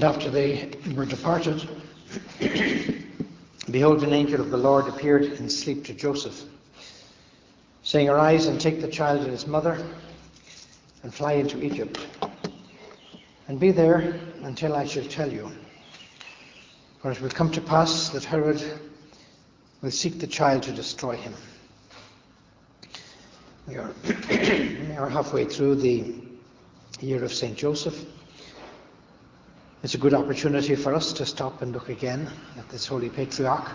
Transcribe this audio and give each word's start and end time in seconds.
And 0.00 0.08
after 0.08 0.30
they 0.30 0.70
were 0.96 1.04
departed, 1.04 1.68
behold, 3.70 4.02
an 4.02 4.14
angel 4.14 4.40
of 4.40 4.50
the 4.50 4.56
Lord 4.56 4.88
appeared 4.88 5.24
in 5.24 5.50
sleep 5.50 5.84
to 5.84 5.92
Joseph, 5.92 6.42
saying, 7.82 8.08
Arise 8.08 8.46
and 8.46 8.58
take 8.58 8.80
the 8.80 8.88
child 8.88 9.20
and 9.20 9.30
his 9.30 9.46
mother 9.46 9.86
and 11.02 11.12
fly 11.12 11.32
into 11.32 11.62
Egypt, 11.62 12.00
and 13.46 13.60
be 13.60 13.72
there 13.72 14.18
until 14.42 14.74
I 14.74 14.86
shall 14.86 15.04
tell 15.04 15.30
you. 15.30 15.50
For 17.02 17.10
it 17.12 17.20
will 17.20 17.28
come 17.28 17.50
to 17.50 17.60
pass 17.60 18.08
that 18.08 18.24
Herod 18.24 18.80
will 19.82 19.90
seek 19.90 20.18
the 20.18 20.26
child 20.26 20.62
to 20.62 20.72
destroy 20.72 21.16
him. 21.16 21.34
We 23.68 23.76
are, 23.76 23.90
we 24.30 24.96
are 24.96 25.10
halfway 25.10 25.44
through 25.44 25.74
the 25.74 26.14
year 27.02 27.22
of 27.22 27.34
St. 27.34 27.54
Joseph. 27.54 28.02
It's 29.82 29.94
a 29.94 29.98
good 29.98 30.12
opportunity 30.12 30.74
for 30.74 30.94
us 30.94 31.14
to 31.14 31.24
stop 31.24 31.62
and 31.62 31.72
look 31.72 31.88
again 31.88 32.30
at 32.58 32.68
this 32.68 32.86
holy 32.86 33.08
patriarch, 33.08 33.70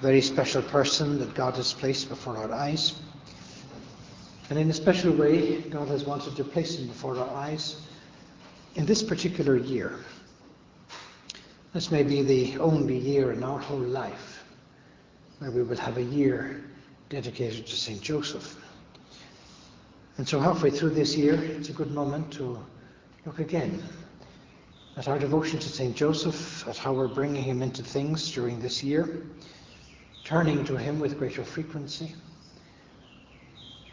very 0.00 0.20
special 0.20 0.62
person 0.62 1.16
that 1.20 1.32
God 1.32 1.54
has 1.54 1.72
placed 1.72 2.08
before 2.08 2.36
our 2.36 2.52
eyes. 2.52 2.98
And 4.50 4.58
in 4.58 4.68
a 4.68 4.74
special 4.74 5.12
way, 5.12 5.60
God 5.60 5.86
has 5.88 6.02
wanted 6.02 6.34
to 6.34 6.42
place 6.42 6.76
him 6.76 6.88
before 6.88 7.16
our 7.16 7.30
eyes 7.36 7.82
in 8.74 8.84
this 8.84 9.00
particular 9.00 9.56
year. 9.56 10.00
This 11.72 11.92
may 11.92 12.02
be 12.02 12.22
the 12.22 12.58
only 12.58 12.98
year 12.98 13.30
in 13.30 13.44
our 13.44 13.60
whole 13.60 13.78
life 13.78 14.42
where 15.38 15.52
we 15.52 15.62
will 15.62 15.76
have 15.76 15.98
a 15.98 16.02
year 16.02 16.64
dedicated 17.10 17.64
to 17.68 17.76
St. 17.76 18.00
Joseph. 18.00 18.56
And 20.18 20.26
so 20.26 20.40
halfway 20.40 20.70
through 20.70 20.90
this 20.90 21.16
year, 21.16 21.34
it's 21.34 21.68
a 21.68 21.72
good 21.72 21.92
moment 21.92 22.32
to 22.32 22.58
look 23.24 23.38
again 23.38 23.80
at 24.96 25.08
our 25.08 25.18
devotion 25.18 25.58
to 25.58 25.68
St. 25.68 25.96
Joseph, 25.96 26.66
at 26.68 26.76
how 26.76 26.92
we're 26.92 27.08
bringing 27.08 27.42
him 27.42 27.62
into 27.62 27.82
things 27.82 28.30
during 28.32 28.60
this 28.60 28.82
year, 28.82 29.26
turning 30.22 30.64
to 30.64 30.76
him 30.76 31.00
with 31.00 31.18
greater 31.18 31.44
frequency, 31.44 32.14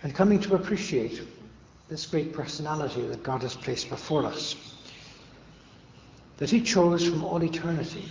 and 0.03 0.13
coming 0.13 0.39
to 0.39 0.55
appreciate 0.55 1.22
this 1.89 2.05
great 2.05 2.33
personality 2.33 3.02
that 3.07 3.23
God 3.23 3.41
has 3.41 3.55
placed 3.55 3.89
before 3.89 4.25
us. 4.25 4.55
That 6.38 6.49
he 6.49 6.61
chose 6.61 7.07
from 7.07 7.23
all 7.23 7.44
eternity 7.44 8.05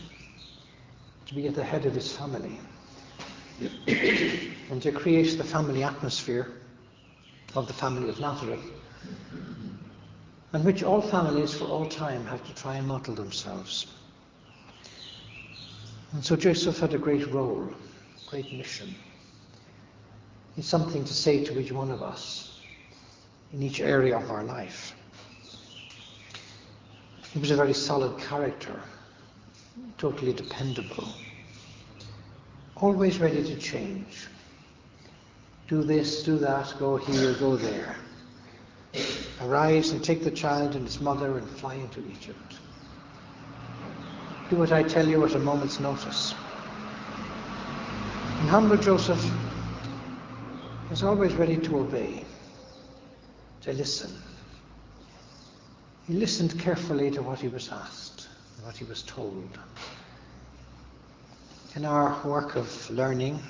to 1.27 1.35
be 1.35 1.47
at 1.47 1.55
the 1.55 1.65
head 1.65 1.87
of 1.87 1.95
his 1.95 2.13
family 2.13 2.59
and 4.71 4.83
to 4.83 4.93
create 4.93 5.37
the 5.39 5.45
family 5.45 5.83
atmosphere 5.83 6.53
of 7.55 7.67
the 7.67 7.73
family 7.73 8.09
of 8.09 8.21
Nazareth 8.21 8.65
and 10.53 10.65
which 10.65 10.83
all 10.83 11.01
families 11.01 11.55
for 11.55 11.65
all 11.65 11.87
time 11.87 12.25
have 12.27 12.45
to 12.47 12.55
try 12.55 12.77
and 12.77 12.87
model 12.87 13.15
themselves. 13.15 13.87
And 16.13 16.25
so 16.25 16.35
Joseph 16.35 16.79
had 16.79 16.93
a 16.93 16.99
great 16.99 17.29
role, 17.29 17.73
great 18.27 18.53
mission. 18.53 18.95
He's 20.57 20.67
something 20.67 21.05
to 21.05 21.15
say 21.15 21.45
to 21.45 21.59
each 21.59 21.71
one 21.71 21.91
of 21.91 22.03
us 22.03 22.61
in 23.53 23.63
each 23.63 23.81
area 23.81 24.17
of 24.17 24.31
our 24.31 24.43
life. 24.43 24.95
He 27.33 27.39
was 27.39 27.53
a 27.53 27.57
very 27.57 27.75
solid 27.75 28.19
character, 28.19 28.81
totally 29.99 30.33
dependable, 30.33 31.09
always 32.75 33.19
ready 33.19 33.45
to 33.45 33.57
change. 33.57 34.27
Do 35.69 35.85
this, 35.85 36.25
do 36.25 36.39
that, 36.39 36.75
go 36.81 36.97
here, 36.97 37.35
go 37.35 37.55
there. 37.55 37.95
Arise 39.43 39.93
and 39.93 40.05
take 40.05 40.23
the 40.23 40.31
child 40.31 40.75
and 40.75 40.85
his 40.87 41.01
mother 41.01 41.39
and 41.39 41.49
fly 41.49 41.75
into 41.75 42.01
Egypt. 42.07 42.59
Do 44.51 44.57
what 44.57 44.73
I 44.73 44.83
tell 44.83 45.09
you 45.09 45.25
at 45.25 45.35
a 45.35 45.39
moment's 45.39 45.81
notice. 45.81 46.35
And 48.41 48.51
humble 48.51 48.77
Joseph 48.77 49.25
was 50.91 51.03
always 51.03 51.33
ready 51.35 51.57
to 51.57 51.79
obey, 51.79 52.25
to 53.63 53.73
listen. 53.73 54.11
He 56.07 56.15
listened 56.15 56.59
carefully 56.59 57.11
to 57.13 57.23
what 57.23 57.39
he 57.39 57.49
was 57.49 57.71
asked, 57.71 58.29
what 58.63 58.77
he 58.77 58.85
was 58.85 59.03
told. 59.03 59.59
In 61.77 61.85
our 61.87 62.21
work 62.27 62.57
of 62.57 62.91
learning, 62.91 63.41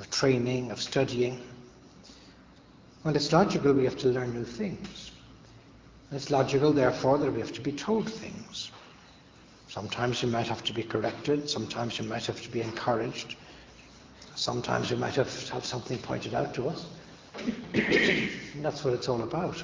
of 0.00 0.10
training, 0.10 0.70
of 0.70 0.80
studying, 0.80 1.40
well, 3.04 3.14
it's 3.14 3.32
logical 3.32 3.74
we 3.74 3.84
have 3.84 3.98
to 3.98 4.08
learn 4.08 4.32
new 4.32 4.44
things. 4.44 5.12
It's 6.10 6.30
logical, 6.30 6.72
therefore, 6.72 7.18
that 7.18 7.30
we 7.30 7.40
have 7.40 7.52
to 7.52 7.60
be 7.60 7.72
told 7.72 8.10
things. 8.10 8.70
Sometimes 9.68 10.22
we 10.22 10.30
might 10.30 10.46
have 10.46 10.64
to 10.64 10.72
be 10.72 10.82
corrected, 10.82 11.50
sometimes 11.50 12.00
we 12.00 12.06
might 12.06 12.24
have 12.24 12.40
to 12.42 12.50
be 12.50 12.62
encouraged, 12.62 13.36
sometimes 14.36 14.90
we 14.90 14.96
might 14.96 15.16
have 15.16 15.46
to 15.46 15.52
have 15.52 15.66
something 15.66 15.98
pointed 15.98 16.32
out 16.32 16.54
to 16.54 16.68
us. 16.68 16.86
that's 18.62 18.84
what 18.84 18.94
it's 18.94 19.08
all 19.08 19.22
about. 19.22 19.62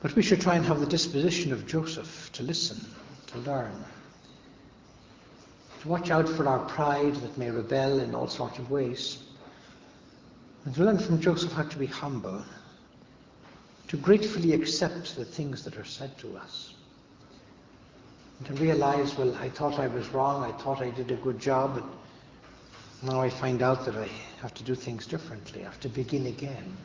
But 0.00 0.14
we 0.16 0.22
should 0.22 0.40
try 0.40 0.54
and 0.54 0.64
have 0.64 0.80
the 0.80 0.86
disposition 0.86 1.52
of 1.52 1.66
Joseph 1.66 2.30
to 2.32 2.42
listen, 2.42 2.80
to 3.26 3.38
learn, 3.40 3.84
to 5.82 5.88
watch 5.88 6.10
out 6.10 6.28
for 6.28 6.48
our 6.48 6.60
pride 6.60 7.16
that 7.16 7.36
may 7.36 7.50
rebel 7.50 7.98
in 7.98 8.14
all 8.14 8.28
sorts 8.28 8.58
of 8.58 8.70
ways 8.70 9.18
and 10.64 10.74
to 10.74 10.84
learn 10.84 10.98
from 10.98 11.20
Joseph 11.20 11.52
how 11.52 11.62
to 11.62 11.78
be 11.78 11.86
humble, 11.86 12.44
to 13.88 13.96
gratefully 13.96 14.52
accept 14.52 15.16
the 15.16 15.24
things 15.24 15.64
that 15.64 15.76
are 15.76 15.84
said 15.84 16.16
to 16.18 16.36
us, 16.36 16.74
and 18.38 18.46
to 18.46 18.54
realize, 18.62 19.16
well, 19.16 19.34
I 19.36 19.48
thought 19.48 19.78
I 19.78 19.88
was 19.88 20.08
wrong, 20.10 20.44
I 20.44 20.56
thought 20.56 20.80
I 20.80 20.90
did 20.90 21.10
a 21.10 21.16
good 21.16 21.38
job, 21.38 21.76
and 21.76 21.86
now 23.02 23.20
I 23.20 23.30
find 23.30 23.62
out 23.62 23.84
that 23.86 23.96
I 23.96 24.08
have 24.40 24.54
to 24.54 24.62
do 24.62 24.74
things 24.74 25.06
differently, 25.06 25.62
I 25.62 25.64
have 25.64 25.80
to 25.80 25.88
begin 25.88 26.26
again. 26.26 26.76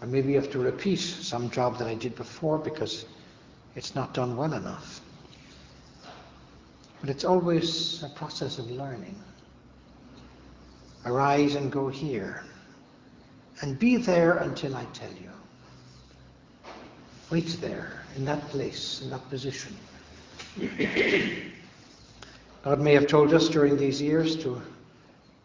Or 0.00 0.06
maybe 0.06 0.34
have 0.34 0.50
to 0.52 0.58
repeat 0.58 0.98
some 0.98 1.50
job 1.50 1.78
that 1.78 1.88
I 1.88 1.94
did 1.94 2.16
before 2.16 2.58
because 2.58 3.06
it's 3.74 3.94
not 3.94 4.12
done 4.12 4.36
well 4.36 4.52
enough. 4.52 5.00
But 7.00 7.10
it's 7.10 7.24
always 7.24 8.02
a 8.02 8.08
process 8.08 8.58
of 8.58 8.70
learning. 8.70 9.14
Arise 11.06 11.54
and 11.54 11.70
go 11.70 11.88
here, 11.88 12.42
and 13.60 13.78
be 13.78 13.96
there 13.96 14.38
until 14.38 14.74
I 14.74 14.84
tell 14.94 15.12
you. 15.12 15.30
Wait 17.30 17.58
there, 17.60 18.00
in 18.16 18.24
that 18.24 18.40
place, 18.48 19.02
in 19.02 19.10
that 19.10 19.28
position. 19.28 19.76
God 22.64 22.80
may 22.80 22.94
have 22.94 23.06
told 23.06 23.34
us 23.34 23.48
during 23.48 23.76
these 23.76 24.00
years 24.00 24.36
to 24.36 24.62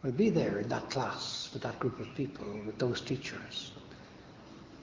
well, 0.01 0.13
be 0.13 0.29
there 0.29 0.59
in 0.59 0.69
that 0.69 0.89
class, 0.89 1.49
with 1.51 1.61
that 1.63 1.77
group 1.79 1.99
of 1.99 2.07
people, 2.15 2.45
with 2.65 2.77
those 2.79 3.01
teachers, 3.01 3.71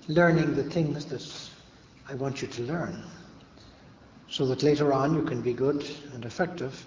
learning 0.08 0.54
the 0.54 0.64
things 0.64 1.06
that 1.06 1.26
I 2.12 2.14
want 2.16 2.42
you 2.42 2.48
to 2.48 2.62
learn, 2.64 3.02
so 4.28 4.44
that 4.46 4.62
later 4.62 4.92
on 4.92 5.14
you 5.14 5.22
can 5.22 5.40
be 5.40 5.54
good 5.54 5.88
and 6.12 6.26
effective 6.26 6.84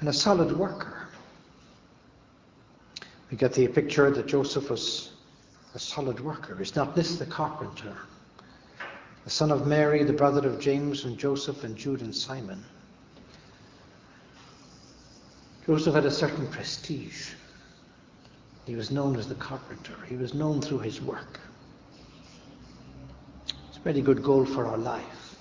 and 0.00 0.10
a 0.10 0.12
solid 0.12 0.56
worker 0.56 1.07
we 3.30 3.36
get 3.36 3.52
the 3.52 3.68
picture 3.68 4.10
that 4.10 4.26
Joseph 4.26 4.70
was 4.70 5.12
a 5.74 5.78
solid 5.78 6.20
worker. 6.20 6.60
Is 6.60 6.74
not 6.74 6.94
this 6.94 7.18
the 7.18 7.26
carpenter? 7.26 7.94
The 9.24 9.30
son 9.30 9.50
of 9.50 9.66
Mary, 9.66 10.02
the 10.02 10.12
brother 10.12 10.48
of 10.48 10.58
James 10.58 11.04
and 11.04 11.18
Joseph 11.18 11.62
and 11.64 11.76
Jude 11.76 12.00
and 12.00 12.14
Simon. 12.14 12.64
Joseph 15.66 15.94
had 15.94 16.06
a 16.06 16.10
certain 16.10 16.46
prestige. 16.46 17.32
He 18.64 18.74
was 18.74 18.90
known 18.90 19.16
as 19.16 19.28
the 19.28 19.34
carpenter. 19.34 19.94
He 20.06 20.16
was 20.16 20.32
known 20.32 20.62
through 20.62 20.78
his 20.78 21.02
work. 21.02 21.38
It's 23.68 23.76
a 23.76 23.80
very 23.80 24.00
good 24.00 24.22
goal 24.22 24.46
for 24.46 24.66
our 24.66 24.78
life. 24.78 25.36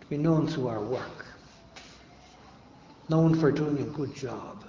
To 0.00 0.06
be 0.06 0.16
known 0.16 0.46
through 0.46 0.68
our 0.68 0.80
work, 0.80 1.26
known 3.08 3.34
for 3.34 3.50
doing 3.50 3.78
a 3.78 3.84
good 3.84 4.14
job, 4.14 4.64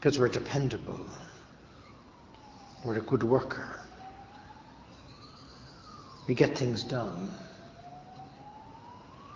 because 0.00 0.18
we're 0.18 0.28
dependable, 0.28 0.98
we're 2.84 2.96
a 2.96 3.02
good 3.02 3.22
worker, 3.22 3.78
we 6.26 6.34
get 6.34 6.56
things 6.56 6.82
done. 6.82 7.30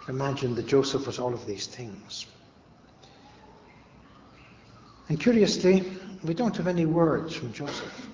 Imagine 0.09 0.55
that 0.55 0.67
Joseph 0.67 1.07
was 1.07 1.19
all 1.19 1.35
of 1.35 1.47
these 1.47 1.67
things. 1.67 2.25
And 5.11 5.21
curiously, 5.21 5.85
we 6.23 6.33
don't 6.33 6.57
have 6.57 6.67
any 6.67 6.87
words 6.87 7.35
from 7.35 7.53
Joseph. 7.53 8.09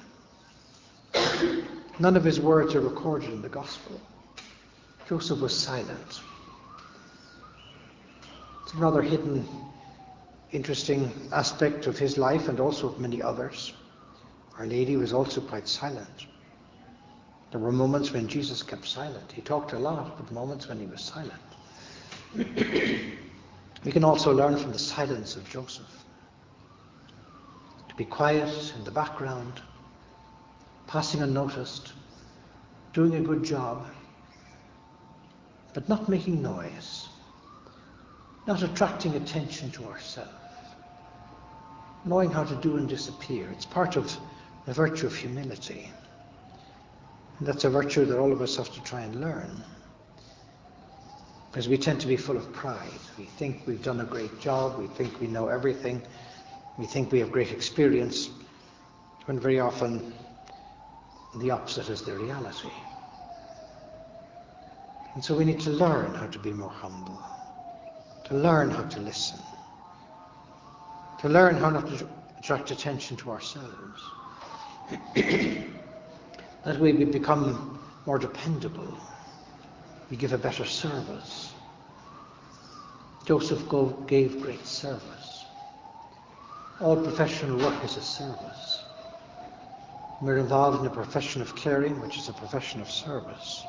None 2.00 2.16
of 2.16 2.24
his 2.24 2.40
words 2.40 2.74
are 2.74 2.80
recorded 2.80 3.30
in 3.30 3.42
the 3.42 3.48
Gospel. 3.48 4.00
Joseph 5.08 5.38
was 5.40 5.56
silent. 5.56 6.20
It's 8.64 8.74
a 8.74 8.76
rather 8.76 9.02
hidden, 9.02 9.46
interesting 10.52 11.10
aspect 11.32 11.86
of 11.86 11.98
his 11.98 12.18
life 12.18 12.48
and 12.48 12.60
also 12.60 12.88
of 12.88 12.98
many 12.98 13.22
others. 13.22 13.72
Our 14.58 14.66
Lady 14.66 14.96
was 14.96 15.12
also 15.12 15.40
quite 15.40 15.68
silent. 15.68 16.26
There 17.50 17.60
were 17.60 17.72
moments 17.72 18.12
when 18.12 18.28
Jesus 18.28 18.62
kept 18.62 18.86
silent. 18.86 19.32
He 19.32 19.42
talked 19.42 19.72
a 19.72 19.78
lot, 19.78 20.16
but 20.16 20.30
moments 20.32 20.68
when 20.68 20.78
he 20.78 20.86
was 20.86 21.00
silent. 21.00 21.32
we 23.84 23.92
can 23.92 24.04
also 24.04 24.32
learn 24.32 24.56
from 24.56 24.72
the 24.72 24.78
silence 24.78 25.34
of 25.34 25.48
Joseph 25.48 26.04
to 27.88 27.94
be 27.96 28.04
quiet 28.04 28.72
in 28.76 28.84
the 28.84 28.90
background, 28.90 29.60
passing 30.86 31.22
unnoticed, 31.22 31.92
doing 32.92 33.16
a 33.16 33.20
good 33.20 33.42
job, 33.42 33.86
but 35.74 35.88
not 35.88 36.08
making 36.08 36.40
noise, 36.40 37.08
not 38.46 38.62
attracting 38.62 39.14
attention 39.14 39.70
to 39.72 39.84
ourselves, 39.86 40.30
knowing 42.04 42.30
how 42.30 42.44
to 42.44 42.54
do 42.56 42.76
and 42.76 42.88
disappear. 42.88 43.48
It's 43.50 43.66
part 43.66 43.96
of 43.96 44.16
the 44.66 44.72
virtue 44.72 45.06
of 45.06 45.14
humility. 45.14 45.90
And 47.38 47.48
that's 47.48 47.64
a 47.64 47.70
virtue 47.70 48.04
that 48.04 48.18
all 48.18 48.32
of 48.32 48.42
us 48.42 48.56
have 48.56 48.72
to 48.72 48.82
try 48.82 49.00
and 49.00 49.20
learn. 49.20 49.62
Because 51.50 51.68
we 51.68 51.76
tend 51.76 52.00
to 52.00 52.06
be 52.06 52.16
full 52.16 52.36
of 52.36 52.52
pride. 52.52 53.00
We 53.18 53.24
think 53.24 53.62
we've 53.66 53.82
done 53.82 54.00
a 54.00 54.04
great 54.04 54.40
job, 54.40 54.78
we 54.78 54.86
think 54.86 55.20
we 55.20 55.26
know 55.26 55.48
everything, 55.48 56.00
we 56.78 56.86
think 56.86 57.10
we 57.10 57.18
have 57.18 57.32
great 57.32 57.50
experience, 57.50 58.30
when 59.24 59.38
very 59.38 59.58
often 59.58 60.12
the 61.36 61.50
opposite 61.50 61.88
is 61.88 62.02
the 62.02 62.14
reality. 62.14 62.70
And 65.14 65.24
so 65.24 65.36
we 65.36 65.44
need 65.44 65.60
to 65.60 65.70
learn 65.70 66.14
how 66.14 66.26
to 66.28 66.38
be 66.38 66.52
more 66.52 66.70
humble, 66.70 67.20
to 68.24 68.34
learn 68.34 68.70
how 68.70 68.84
to 68.84 69.00
listen, 69.00 69.40
to 71.20 71.28
learn 71.28 71.56
how 71.56 71.68
not 71.68 71.86
to 71.86 72.08
attract 72.38 72.70
attention 72.70 73.16
to 73.18 73.30
ourselves. 73.30 74.02
that 76.64 76.78
we 76.78 76.92
become 77.04 77.78
more 78.06 78.18
dependable. 78.18 78.96
We 80.10 80.16
give 80.16 80.32
a 80.32 80.38
better 80.38 80.64
service. 80.64 81.52
Joseph 83.26 83.62
gave 84.06 84.40
great 84.40 84.66
service. 84.66 85.44
All 86.80 86.96
professional 86.96 87.58
work 87.58 87.84
is 87.84 87.98
a 87.98 88.02
service. 88.02 88.82
We're 90.22 90.38
involved 90.38 90.80
in 90.80 90.86
a 90.86 90.90
profession 90.90 91.42
of 91.42 91.54
caring, 91.54 92.00
which 92.00 92.16
is 92.16 92.28
a 92.30 92.32
profession 92.32 92.80
of 92.80 92.90
service. 92.90 93.62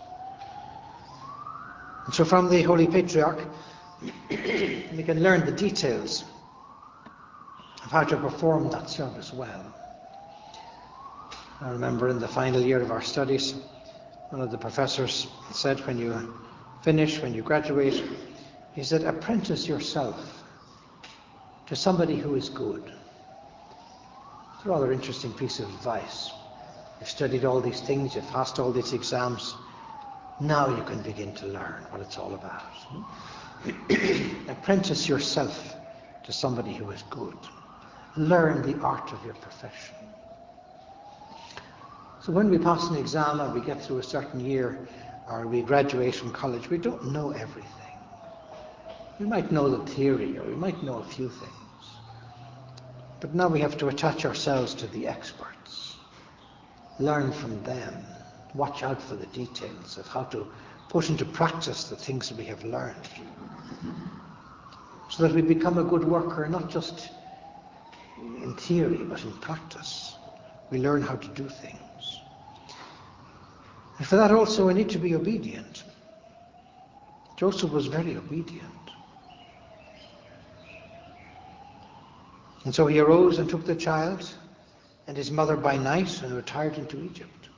And 2.05 2.13
so 2.13 2.23
from 2.23 2.49
the 2.49 2.61
Holy 2.63 2.87
Patriarch, 2.87 3.45
we 4.29 5.03
can 5.05 5.21
learn 5.21 5.45
the 5.45 5.51
details 5.51 6.23
of 7.83 7.91
how 7.91 8.03
to 8.03 8.17
perform 8.17 8.69
that 8.71 8.89
service 8.89 9.33
well. 9.33 9.65
I 11.61 11.69
remember 11.69 12.09
in 12.09 12.19
the 12.19 12.27
final 12.27 12.61
year 12.61 12.81
of 12.81 12.91
our 12.91 13.01
studies, 13.01 13.55
one 14.29 14.41
of 14.41 14.49
the 14.49 14.57
professors 14.57 15.27
said, 15.51 15.85
when 15.85 15.97
you 15.97 16.33
finish, 16.81 17.21
when 17.21 17.33
you 17.33 17.43
graduate, 17.43 18.03
he 18.73 18.83
said, 18.83 19.03
apprentice 19.03 19.67
yourself 19.67 20.43
to 21.67 21.75
somebody 21.75 22.15
who 22.15 22.35
is 22.35 22.49
good. 22.49 22.91
It's 24.55 24.65
a 24.65 24.69
rather 24.69 24.91
interesting 24.91 25.33
piece 25.33 25.59
of 25.59 25.69
advice. 25.69 26.31
You've 26.99 27.09
studied 27.09 27.45
all 27.45 27.61
these 27.61 27.81
things, 27.81 28.15
you've 28.15 28.29
passed 28.31 28.59
all 28.59 28.71
these 28.71 28.93
exams. 28.93 29.55
Now 30.39 30.75
you 30.75 30.83
can 30.83 31.01
begin 31.01 31.33
to 31.35 31.47
learn 31.47 31.85
what 31.89 32.01
it's 32.01 32.17
all 32.17 32.33
about. 32.33 32.63
Apprentice 34.47 35.07
yourself 35.07 35.75
to 36.23 36.31
somebody 36.31 36.73
who 36.73 36.89
is 36.91 37.03
good. 37.03 37.37
Learn 38.17 38.61
the 38.61 38.79
art 38.81 39.11
of 39.13 39.23
your 39.23 39.33
profession. 39.35 39.95
So 42.19 42.31
when 42.31 42.49
we 42.49 42.57
pass 42.57 42.89
an 42.89 42.97
exam 42.97 43.41
or 43.41 43.49
we 43.53 43.61
get 43.61 43.81
through 43.81 43.99
a 43.99 44.03
certain 44.03 44.39
year 44.39 44.87
or 45.27 45.47
we 45.47 45.61
graduate 45.61 46.15
from 46.15 46.31
college, 46.31 46.69
we 46.69 46.77
don't 46.77 47.11
know 47.11 47.31
everything. 47.31 47.69
We 49.19 49.25
might 49.25 49.51
know 49.51 49.69
the 49.69 49.91
theory 49.91 50.37
or 50.37 50.43
we 50.43 50.55
might 50.55 50.83
know 50.83 50.99
a 50.99 51.03
few 51.03 51.29
things. 51.29 51.51
But 53.19 53.33
now 53.33 53.47
we 53.47 53.59
have 53.61 53.77
to 53.77 53.87
attach 53.87 54.25
ourselves 54.25 54.73
to 54.75 54.87
the 54.87 55.07
experts 55.07 55.51
learn 57.01 57.31
from 57.31 57.61
them. 57.63 58.05
Watch 58.53 58.83
out 58.83 59.01
for 59.01 59.15
the 59.15 59.25
details 59.27 59.97
of 59.97 60.07
how 60.07 60.23
to 60.25 60.47
put 60.89 61.09
into 61.09 61.25
practice 61.25 61.85
the 61.85 61.95
things 61.95 62.29
that 62.29 62.37
we 62.37 62.45
have 62.45 62.63
learned. 62.63 62.95
So 65.09 65.23
that 65.23 65.33
we 65.33 65.41
become 65.41 65.77
a 65.77 65.83
good 65.83 66.03
worker, 66.03 66.47
not 66.47 66.69
just 66.69 67.09
in 68.51 68.57
theory, 68.57 68.97
but 68.97 69.23
in 69.23 69.31
practice. 69.37 70.17
We 70.69 70.79
learn 70.79 71.01
how 71.01 71.15
to 71.15 71.27
do 71.29 71.47
things. 71.47 72.21
And 73.97 74.05
for 74.05 74.17
that 74.17 74.31
also 74.31 74.67
we 74.67 74.73
need 74.73 74.89
to 74.89 74.97
be 74.97 75.15
obedient. 75.15 75.83
Joseph 77.37 77.71
was 77.71 77.87
very 77.87 78.17
obedient. 78.17 78.91
And 82.65 82.75
so 82.75 82.87
he 82.87 82.99
arose 82.99 83.39
and 83.39 83.49
took 83.49 83.65
the 83.65 83.75
child 83.75 84.29
and 85.07 85.15
his 85.15 85.31
mother 85.31 85.55
by 85.55 85.77
night 85.77 86.21
and 86.21 86.33
retired 86.33 86.77
into 86.77 87.01
Egypt. 87.01 87.49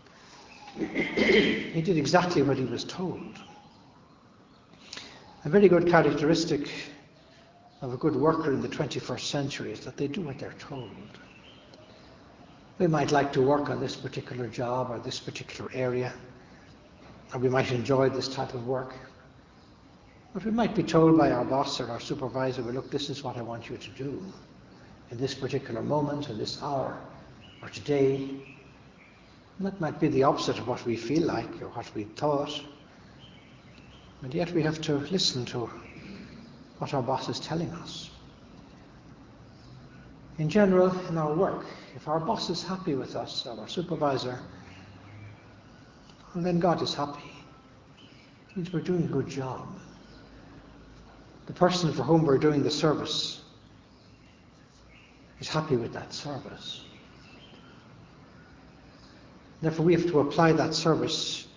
he 0.77 1.81
did 1.81 1.97
exactly 1.97 2.41
what 2.41 2.57
he 2.57 2.65
was 2.65 2.83
told. 2.83 3.39
A 5.45 5.49
very 5.49 5.67
good 5.67 5.87
characteristic 5.87 6.69
of 7.83 7.93
a 7.93 7.97
good 7.97 8.15
worker 8.15 8.53
in 8.53 8.61
the 8.61 8.69
21st 8.69 9.19
century 9.19 9.73
is 9.73 9.81
that 9.81 9.97
they 9.97 10.07
do 10.07 10.21
what 10.21 10.39
they're 10.39 10.55
told. 10.57 10.89
We 12.79 12.87
might 12.87 13.11
like 13.11 13.33
to 13.33 13.41
work 13.41 13.69
on 13.69 13.81
this 13.81 13.93
particular 13.93 14.47
job 14.47 14.89
or 14.89 14.99
this 14.99 15.19
particular 15.19 15.69
area, 15.73 16.13
or 17.33 17.41
we 17.41 17.49
might 17.49 17.73
enjoy 17.73 18.09
this 18.09 18.29
type 18.29 18.53
of 18.53 18.65
work. 18.65 18.93
But 20.33 20.45
we 20.45 20.51
might 20.51 20.73
be 20.73 20.81
told 20.81 21.17
by 21.17 21.31
our 21.31 21.43
boss 21.43 21.81
or 21.81 21.91
our 21.91 21.99
supervisor, 21.99 22.63
well, 22.63 22.73
look, 22.73 22.89
this 22.89 23.09
is 23.09 23.21
what 23.21 23.35
I 23.35 23.41
want 23.41 23.69
you 23.69 23.75
to 23.75 23.89
do 23.89 24.23
in 25.11 25.17
this 25.17 25.35
particular 25.35 25.81
moment, 25.81 26.29
in 26.29 26.37
this 26.37 26.63
hour 26.63 26.97
or 27.61 27.67
today. 27.67 28.29
That 29.59 29.79
might 29.81 29.99
be 29.99 30.07
the 30.07 30.23
opposite 30.23 30.57
of 30.57 30.69
what 30.69 30.85
we 30.85 30.95
feel 30.95 31.23
like 31.23 31.61
or 31.61 31.67
what 31.67 31.93
we 31.93 32.05
thought. 32.05 32.61
And 34.21 34.33
yet 34.33 34.51
we 34.53 34.63
have 34.63 34.79
to 34.81 34.99
listen 35.11 35.43
to 35.47 35.69
what 36.83 36.93
our 36.93 37.01
boss 37.01 37.29
is 37.29 37.39
telling 37.39 37.69
us. 37.75 38.09
In 40.37 40.49
general, 40.49 40.93
in 41.07 41.17
our 41.17 41.33
work, 41.33 41.65
if 41.95 42.09
our 42.09 42.19
boss 42.19 42.49
is 42.49 42.61
happy 42.61 42.93
with 42.93 43.15
us, 43.15 43.45
or 43.45 43.57
our 43.57 43.69
supervisor, 43.69 44.37
well, 46.35 46.43
then 46.43 46.59
God 46.59 46.81
is 46.81 46.93
happy. 46.93 47.31
It 48.49 48.57
means 48.57 48.73
we're 48.73 48.81
doing 48.81 49.05
a 49.05 49.07
good 49.07 49.29
job. 49.29 49.65
The 51.45 51.53
person 51.53 51.93
for 51.93 52.03
whom 52.03 52.25
we're 52.25 52.37
doing 52.37 52.63
the 52.63 52.71
service 52.71 53.43
is 55.39 55.47
happy 55.47 55.77
with 55.77 55.93
that 55.93 56.13
service. 56.13 56.83
Therefore, 59.61 59.85
we 59.85 59.93
have 59.93 60.07
to 60.07 60.19
apply 60.19 60.51
that 60.51 60.73
service 60.73 61.47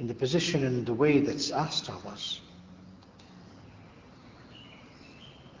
in 0.00 0.06
the 0.06 0.14
position 0.14 0.66
and 0.66 0.84
the 0.84 0.92
way 0.92 1.20
that's 1.20 1.50
asked 1.50 1.88
of 1.88 2.06
us. 2.06 2.40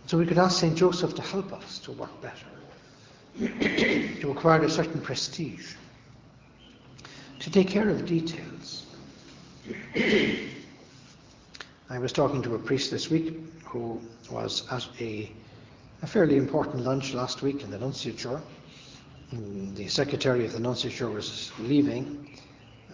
So 0.06 0.18
we 0.18 0.26
could 0.26 0.38
ask 0.38 0.60
St. 0.60 0.76
Joseph 0.76 1.14
to 1.16 1.22
help 1.22 1.52
us 1.52 1.78
to 1.80 1.92
work 1.92 2.10
better, 2.22 2.46
to 4.20 4.30
acquire 4.30 4.62
a 4.62 4.70
certain 4.70 5.00
prestige, 5.00 5.74
to 7.40 7.50
take 7.50 7.68
care 7.68 7.88
of 7.88 7.98
the 7.98 8.04
details. 8.04 8.86
I 11.90 11.98
was 11.98 12.12
talking 12.12 12.42
to 12.42 12.54
a 12.54 12.58
priest 12.58 12.90
this 12.90 13.10
week 13.10 13.34
who 13.64 14.00
was 14.30 14.62
at 14.70 14.86
a, 15.00 15.32
a 16.02 16.06
fairly 16.06 16.36
important 16.36 16.84
lunch 16.84 17.14
last 17.14 17.42
week 17.42 17.62
in 17.62 17.70
the 17.70 17.78
nunciature 17.78 18.40
the 19.32 19.88
secretary 19.88 20.44
of 20.44 20.52
the 20.52 20.58
nunciature 20.58 21.12
was 21.12 21.50
leaving. 21.58 22.38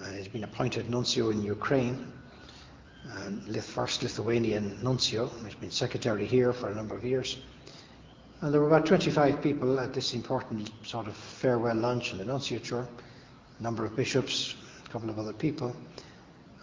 Uh, 0.01 0.11
he's 0.13 0.29
been 0.29 0.45
appointed 0.45 0.89
nuncio 0.89 1.31
in 1.31 1.43
Ukraine. 1.43 2.11
And 3.05 3.65
first 3.65 4.03
Lithuanian 4.03 4.79
nuncio. 4.83 5.27
who's 5.27 5.55
been 5.55 5.71
secretary 5.71 6.27
here 6.27 6.53
for 6.53 6.69
a 6.69 6.75
number 6.75 6.97
of 6.97 7.05
years. 7.05 7.39
And 8.41 8.53
there 8.53 8.61
were 8.61 8.67
about 8.67 8.87
25 8.87 9.41
people 9.41 9.79
at 9.79 9.95
this 9.95 10.15
important 10.15 10.71
sort 10.85 11.07
of 11.07 11.17
farewell 11.17 11.77
lunch 11.77 12.13
in 12.13 12.19
the 12.19 12.25
nunciature, 12.25 12.87
a 13.59 13.63
number 13.63 13.85
of 13.85 13.95
bishops, 13.95 14.57
a 14.85 14.89
couple 14.89 15.11
of 15.11 15.19
other 15.19 15.33
people. 15.33 15.75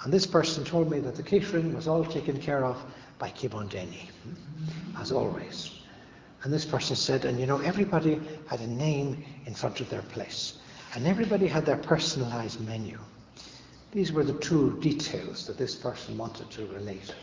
And 0.03 0.13
this 0.13 0.25
person 0.25 0.63
told 0.63 0.89
me 0.89 1.00
that 1.00 1.15
the 1.15 1.24
catering 1.24 1.74
was 1.74 1.88
all 1.88 2.05
taken 2.05 2.39
care 2.39 2.65
of 2.65 2.81
by 3.17 3.29
Kibondeni, 3.29 4.10
as 4.98 5.12
always. 5.12 5.72
And 6.43 6.53
this 6.53 6.65
person 6.65 6.96
said, 6.96 7.25
and 7.25 7.39
you 7.39 7.46
know, 7.46 7.60
everybody 7.60 8.22
had 8.48 8.62
a 8.62 8.67
name 8.67 9.24
in 9.46 9.53
front 9.53 9.81
of 9.81 9.89
their 9.89 10.01
place, 10.03 10.58
and 10.96 11.05
everybody 11.05 11.48
had 11.48 11.65
their 11.65 11.77
personalized 11.77 12.65
menu. 12.65 12.98
These 13.91 14.12
were 14.12 14.24
the 14.24 14.34
two 14.34 14.77
details 14.81 15.48
that 15.48 15.58
this 15.58 15.75
person 15.75 16.15
wanted 16.17 16.51
to 16.51 16.67
relate. 16.67 17.13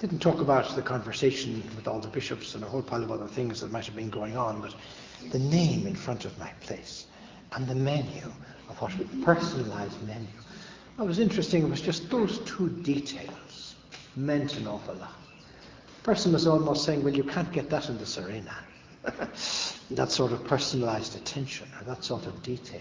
Didn't 0.00 0.18
talk 0.18 0.40
about 0.40 0.74
the 0.74 0.82
conversation 0.82 1.62
with 1.76 1.86
all 1.86 2.00
the 2.00 2.08
bishops 2.08 2.56
and 2.56 2.64
a 2.64 2.66
whole 2.66 2.82
pile 2.82 3.04
of 3.04 3.12
other 3.12 3.28
things 3.28 3.60
that 3.60 3.70
might 3.70 3.86
have 3.86 3.94
been 3.94 4.10
going 4.10 4.36
on, 4.36 4.60
but 4.60 4.74
the 5.30 5.38
name 5.38 5.86
in 5.86 5.94
front 5.94 6.24
of 6.24 6.36
my 6.38 6.50
place 6.60 7.06
and 7.52 7.66
the 7.68 7.76
menu 7.76 8.24
of 8.68 8.82
what 8.82 8.96
we 8.98 9.04
personalized 9.24 10.02
menu. 10.02 10.26
What 10.96 11.06
was 11.06 11.20
interesting 11.20 11.62
it 11.62 11.70
was 11.70 11.80
just 11.80 12.10
those 12.10 12.40
two 12.40 12.68
details 12.68 13.76
meant 14.16 14.56
an 14.56 14.66
awful 14.66 14.94
lot. 14.94 15.14
The 15.98 16.02
person 16.02 16.32
was 16.32 16.46
almost 16.48 16.84
saying, 16.84 17.04
Well, 17.04 17.14
you 17.14 17.24
can't 17.24 17.52
get 17.52 17.70
that 17.70 17.88
in 17.88 17.98
the 17.98 18.06
Serena. 18.06 18.54
that 19.92 20.10
sort 20.10 20.32
of 20.32 20.44
personalized 20.44 21.14
attention 21.14 21.68
or 21.78 21.84
that 21.84 22.02
sort 22.02 22.26
of 22.26 22.42
detail. 22.42 22.80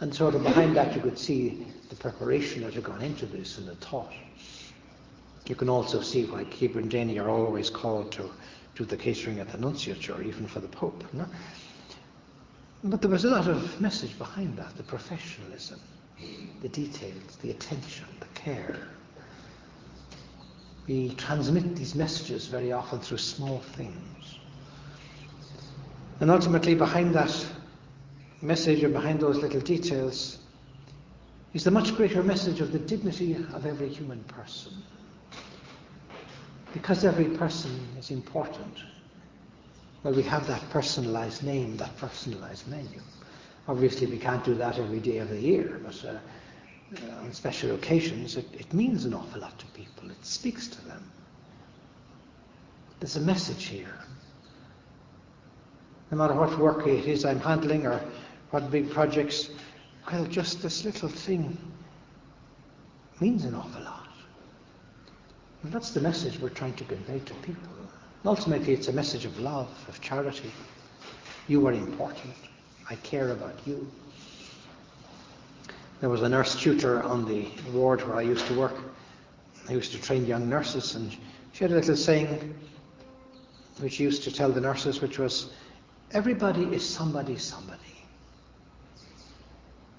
And 0.00 0.14
sort 0.14 0.34
of 0.34 0.42
behind 0.42 0.76
that, 0.76 0.94
you 0.94 1.00
could 1.00 1.18
see 1.18 1.66
the 1.88 1.96
preparation 1.96 2.62
that 2.62 2.74
had 2.74 2.84
gone 2.84 3.02
into 3.02 3.26
this 3.26 3.58
and 3.58 3.68
the 3.68 3.76
thought. 3.76 4.12
You 5.46 5.54
can 5.54 5.68
also 5.68 6.00
see 6.00 6.24
why 6.24 6.44
Kibondeni 6.44 7.20
are 7.20 7.28
always 7.28 7.70
called 7.70 8.10
to 8.12 8.30
do 8.74 8.84
the 8.84 8.96
catering 8.96 9.38
at 9.38 9.50
the 9.50 9.58
nunciature, 9.58 10.24
even 10.24 10.46
for 10.46 10.60
the 10.60 10.68
Pope. 10.68 11.04
No? 11.12 11.26
But 12.82 13.00
there 13.00 13.10
was 13.10 13.24
a 13.24 13.30
lot 13.30 13.48
of 13.48 13.80
message 13.80 14.18
behind 14.18 14.56
that 14.56 14.76
the 14.76 14.82
professionalism, 14.82 15.80
the 16.60 16.68
details, 16.68 17.36
the 17.40 17.50
attention, 17.50 18.06
the 18.20 18.26
care. 18.34 18.76
We 20.86 21.14
transmit 21.14 21.76
these 21.76 21.94
messages 21.94 22.46
very 22.46 22.72
often 22.72 23.00
through 23.00 23.18
small 23.18 23.60
things. 23.60 24.38
And 26.20 26.30
ultimately, 26.30 26.74
behind 26.74 27.14
that 27.14 27.46
message 28.44 28.82
behind 28.92 29.20
those 29.20 29.38
little 29.38 29.60
details 29.60 30.38
is 31.54 31.64
the 31.64 31.70
much 31.70 31.96
greater 31.96 32.22
message 32.22 32.60
of 32.60 32.72
the 32.72 32.78
dignity 32.78 33.34
of 33.54 33.64
every 33.64 33.88
human 33.88 34.22
person. 34.24 34.72
Because 36.72 37.04
every 37.04 37.26
person 37.26 37.70
is 37.98 38.10
important, 38.10 38.76
well, 40.02 40.12
we 40.12 40.22
have 40.24 40.46
that 40.48 40.68
personalized 40.70 41.42
name, 41.42 41.76
that 41.78 41.96
personalized 41.96 42.68
menu. 42.68 43.00
Obviously, 43.68 44.06
we 44.06 44.18
can't 44.18 44.44
do 44.44 44.54
that 44.56 44.78
every 44.78 45.00
day 45.00 45.18
of 45.18 45.30
the 45.30 45.40
year, 45.40 45.80
but 45.82 46.04
uh, 46.04 47.22
on 47.22 47.32
special 47.32 47.74
occasions, 47.74 48.36
it, 48.36 48.46
it 48.52 48.74
means 48.74 49.06
an 49.06 49.14
awful 49.14 49.40
lot 49.40 49.58
to 49.58 49.66
people. 49.66 50.10
It 50.10 50.24
speaks 50.26 50.68
to 50.68 50.84
them. 50.86 51.10
There's 53.00 53.16
a 53.16 53.20
message 53.20 53.64
here. 53.64 53.94
No 56.10 56.18
matter 56.18 56.34
what 56.34 56.58
work 56.58 56.86
it 56.86 57.06
is 57.06 57.24
I'm 57.24 57.40
handling 57.40 57.86
or 57.86 58.00
what 58.54 58.70
big 58.70 58.88
projects, 58.88 59.50
well, 60.12 60.24
just 60.26 60.62
this 60.62 60.84
little 60.84 61.08
thing 61.08 61.58
means 63.18 63.44
an 63.44 63.52
awful 63.52 63.82
lot. 63.82 64.06
And 65.64 65.72
that's 65.72 65.90
the 65.90 66.00
message 66.00 66.38
we're 66.38 66.50
trying 66.50 66.74
to 66.74 66.84
convey 66.84 67.18
to 67.18 67.34
people. 67.42 67.68
ultimately, 68.24 68.72
it's 68.72 68.86
a 68.86 68.92
message 68.92 69.24
of 69.24 69.40
love, 69.40 69.68
of 69.88 70.00
charity. 70.00 70.52
You 71.48 71.66
are 71.66 71.72
important. 71.72 72.32
I 72.88 72.94
care 72.94 73.30
about 73.30 73.58
you. 73.66 73.90
There 76.00 76.08
was 76.08 76.22
a 76.22 76.28
nurse 76.28 76.54
tutor 76.54 77.02
on 77.02 77.26
the 77.26 77.48
ward 77.72 78.06
where 78.06 78.18
I 78.18 78.22
used 78.22 78.46
to 78.46 78.56
work. 78.56 78.76
I 79.68 79.72
used 79.72 79.90
to 79.94 80.00
train 80.00 80.26
young 80.26 80.48
nurses, 80.48 80.94
and 80.94 81.10
she 81.52 81.64
had 81.64 81.72
a 81.72 81.74
little 81.74 81.96
saying 81.96 82.54
which 83.80 83.94
she 83.94 84.04
used 84.04 84.22
to 84.22 84.30
tell 84.30 84.52
the 84.52 84.60
nurses, 84.60 85.00
which 85.00 85.18
was, 85.18 85.50
Everybody 86.12 86.62
is 86.66 86.88
somebody, 86.88 87.36
somebody. 87.36 87.83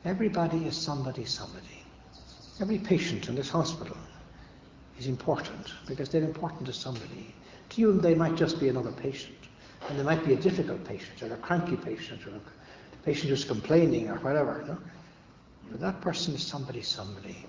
Everybody 0.05 0.67
is 0.67 0.77
somebody, 0.77 1.25
somebody. 1.25 1.83
Every 2.61 2.77
patient 2.77 3.27
in 3.27 3.33
this 3.33 3.49
hospital 3.49 3.97
is 4.99 5.07
important 5.07 5.73
because 5.87 6.09
they're 6.09 6.23
important 6.23 6.67
to 6.67 6.73
somebody. 6.73 7.33
To 7.69 7.81
you, 7.81 7.99
they 7.99 8.13
might 8.13 8.35
just 8.35 8.59
be 8.59 8.69
another 8.69 8.91
patient. 8.91 9.35
And 9.89 9.99
they 9.99 10.03
might 10.03 10.23
be 10.23 10.33
a 10.33 10.37
difficult 10.37 10.83
patient 10.85 11.23
or 11.23 11.33
a 11.33 11.37
cranky 11.37 11.75
patient 11.75 12.25
or 12.27 12.29
a 12.29 12.39
patient 13.03 13.29
who's 13.29 13.43
complaining 13.43 14.09
or 14.09 14.17
whatever. 14.17 14.63
No? 14.67 14.77
But 15.71 15.79
that 15.79 16.01
person 16.01 16.35
is 16.35 16.43
somebody, 16.43 16.83
somebody. 16.83 17.43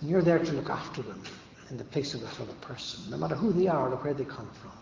And 0.00 0.10
you're 0.10 0.22
there 0.22 0.38
to 0.38 0.52
look 0.52 0.68
after 0.68 1.00
them 1.00 1.22
in 1.70 1.78
the 1.78 1.84
place 1.84 2.12
of 2.12 2.20
that 2.20 2.38
other 2.38 2.52
person, 2.60 3.10
no 3.10 3.16
matter 3.16 3.34
who 3.34 3.50
they 3.50 3.66
are 3.66 3.90
or 3.90 3.96
where 3.96 4.12
they 4.12 4.24
come 4.24 4.50
from. 4.52 4.72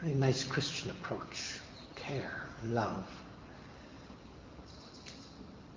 Very 0.00 0.14
nice 0.14 0.42
Christian 0.42 0.90
approach, 0.90 1.60
care 1.94 2.48
love. 2.64 3.08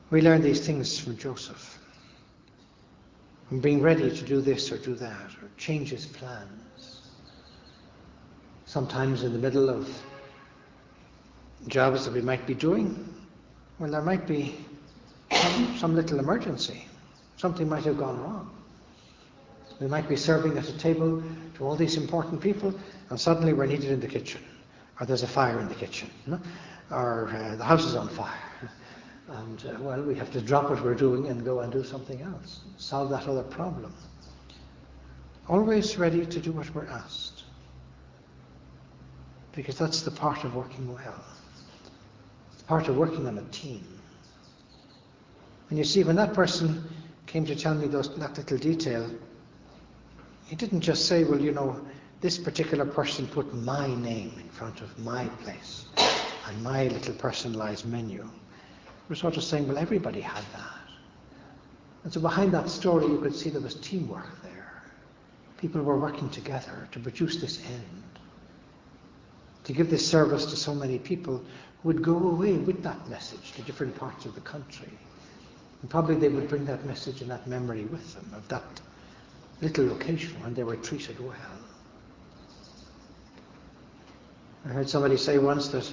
We 0.10 0.22
learn 0.22 0.42
these 0.42 0.66
things 0.66 0.98
from 0.98 1.18
Joseph. 1.18 1.80
From 3.50 3.60
being 3.60 3.82
ready 3.82 4.10
to 4.10 4.26
do 4.26 4.42
this 4.42 4.72
or 4.72 4.78
do 4.78 4.96
that, 4.96 5.32
or 5.42 5.50
change 5.58 5.90
his 5.90 6.06
plans. 6.06 7.02
Sometimes 8.66 9.24
in 9.24 9.34
the 9.34 9.40
middle 9.40 9.70
of 9.70 9.90
jobs 11.68 12.06
that 12.06 12.14
we 12.14 12.22
might 12.22 12.46
be 12.46 12.54
doing, 12.54 13.14
well, 13.80 13.92
there 13.92 14.02
might 14.02 14.26
be 14.28 14.56
some, 15.32 15.78
some 15.78 15.96
little 15.96 16.20
emergency. 16.20 16.86
Something 17.36 17.68
might 17.68 17.84
have 17.84 17.98
gone 17.98 18.22
wrong. 18.22 18.50
We 19.80 19.88
might 19.88 20.10
be 20.10 20.16
serving 20.16 20.58
at 20.58 20.68
a 20.70 20.78
table 20.78 21.22
to 21.56 21.66
all 21.66 21.76
these 21.76 21.98
important 21.98 22.42
people, 22.42 22.74
and 23.10 23.20
suddenly 23.20 23.54
we're 23.54 23.68
needed 23.68 23.92
in 23.92 24.00
the 24.00 24.08
kitchen, 24.08 24.42
or 25.00 25.06
there's 25.06 25.24
a 25.24 25.28
fire 25.28 25.60
in 25.60 25.68
the 25.68 25.76
kitchen, 25.76 26.10
you 26.26 26.32
know? 26.34 26.42
or 26.92 27.30
uh, 27.30 27.56
the 27.56 27.64
house 27.64 27.86
is 27.86 27.96
on 27.96 28.08
fire. 28.08 28.47
And 29.30 29.66
uh, 29.66 29.78
well, 29.80 30.02
we 30.02 30.16
have 30.16 30.32
to 30.32 30.42
drop 30.42 30.70
what 30.70 30.82
we're 30.84 30.96
doing 30.96 31.28
and 31.28 31.44
go 31.44 31.60
and 31.60 31.72
do 31.72 31.84
something 31.84 32.22
else, 32.22 32.62
solve 32.78 33.10
that 33.10 33.28
other 33.28 33.44
problem. 33.44 33.94
Always 35.50 35.98
ready 35.98 36.26
to 36.26 36.40
do 36.40 36.52
what 36.52 36.74
we're 36.74 36.88
asked. 36.88 37.44
Because 39.54 39.78
that's 39.78 40.02
the 40.02 40.12
part 40.12 40.44
of 40.44 40.56
working 40.56 40.94
well. 40.94 41.24
It's 42.54 42.62
part 42.64 42.88
of 42.88 42.98
working 42.98 43.28
on 43.28 43.38
a 43.38 43.44
team. 43.46 43.86
And 45.70 45.78
you 45.78 45.84
see, 45.84 46.04
when 46.04 46.16
that 46.16 46.34
person 46.34 46.84
came 47.26 47.46
to 47.46 47.56
tell 47.56 47.76
me 47.76 47.88
those, 47.88 48.16
that 48.18 48.38
little 48.38 48.58
detail, 48.58 49.10
he 50.46 50.56
didn't 50.56 50.82
just 50.82 51.08
say, 51.08 51.26
well, 51.26 51.42
you 51.42 51.52
know, 51.52 51.86
this 52.22 52.38
particular 52.38 52.86
person 52.86 53.28
put 53.28 53.54
my 53.54 53.88
name 53.96 54.34
in 54.40 54.50
front 54.50 54.82
of 54.82 54.98
my 55.00 55.26
place 55.44 55.86
and 56.48 56.64
my 56.64 56.88
little 56.88 57.14
personalized 57.16 57.86
menu. 57.86 58.30
We're 59.10 59.16
sort 59.16 59.38
of 59.38 59.44
saying, 59.44 59.68
well, 59.68 59.78
everybody 59.78 60.22
had 60.22 60.44
that. 60.54 60.78
And 62.04 62.14
so 62.14 62.20
behind 62.20 62.52
that 62.54 62.70
story, 62.70 63.06
you 63.06 63.20
could 63.20 63.36
see 63.36 63.50
there 63.50 63.62
was 63.62 63.76
teamwork 63.76 64.42
there. 64.44 64.84
People 65.58 65.82
were 65.82 65.98
working 65.98 66.30
together 66.30 66.88
to 66.92 67.00
produce 67.00 67.38
this 67.38 67.60
end, 67.66 68.04
to 69.64 69.74
give 69.74 69.90
this 69.90 70.08
service 70.08 70.46
to 70.46 70.56
so 70.56 70.74
many 70.76 71.00
people 71.00 71.38
who 71.82 71.90
would 71.90 72.02
go 72.02 72.18
away 72.18 72.54
with 72.54 72.84
that 72.84 73.10
message 73.10 73.54
to 73.54 73.62
different 73.64 73.96
parts 73.98 74.26
of 74.26 74.36
the 74.36 74.42
country. 74.42 74.92
And 75.82 75.90
probably 75.90 76.16
they 76.16 76.30
would 76.30 76.50
bring 76.50 76.66
that 76.66 76.86
message 76.86 77.22
and 77.22 77.32
that 77.32 77.48
memory 77.48 77.86
with 77.86 78.14
them 78.14 78.34
of 78.36 78.48
that 78.50 78.64
little 79.62 79.88
location 79.88 80.42
when 80.44 80.54
they 80.54 80.64
were 80.64 80.76
treated 80.76 81.20
well. 81.20 81.36
I 84.66 84.70
heard 84.70 84.90
somebody 84.90 85.18
say 85.18 85.38
once 85.38 85.70
that 85.70 85.92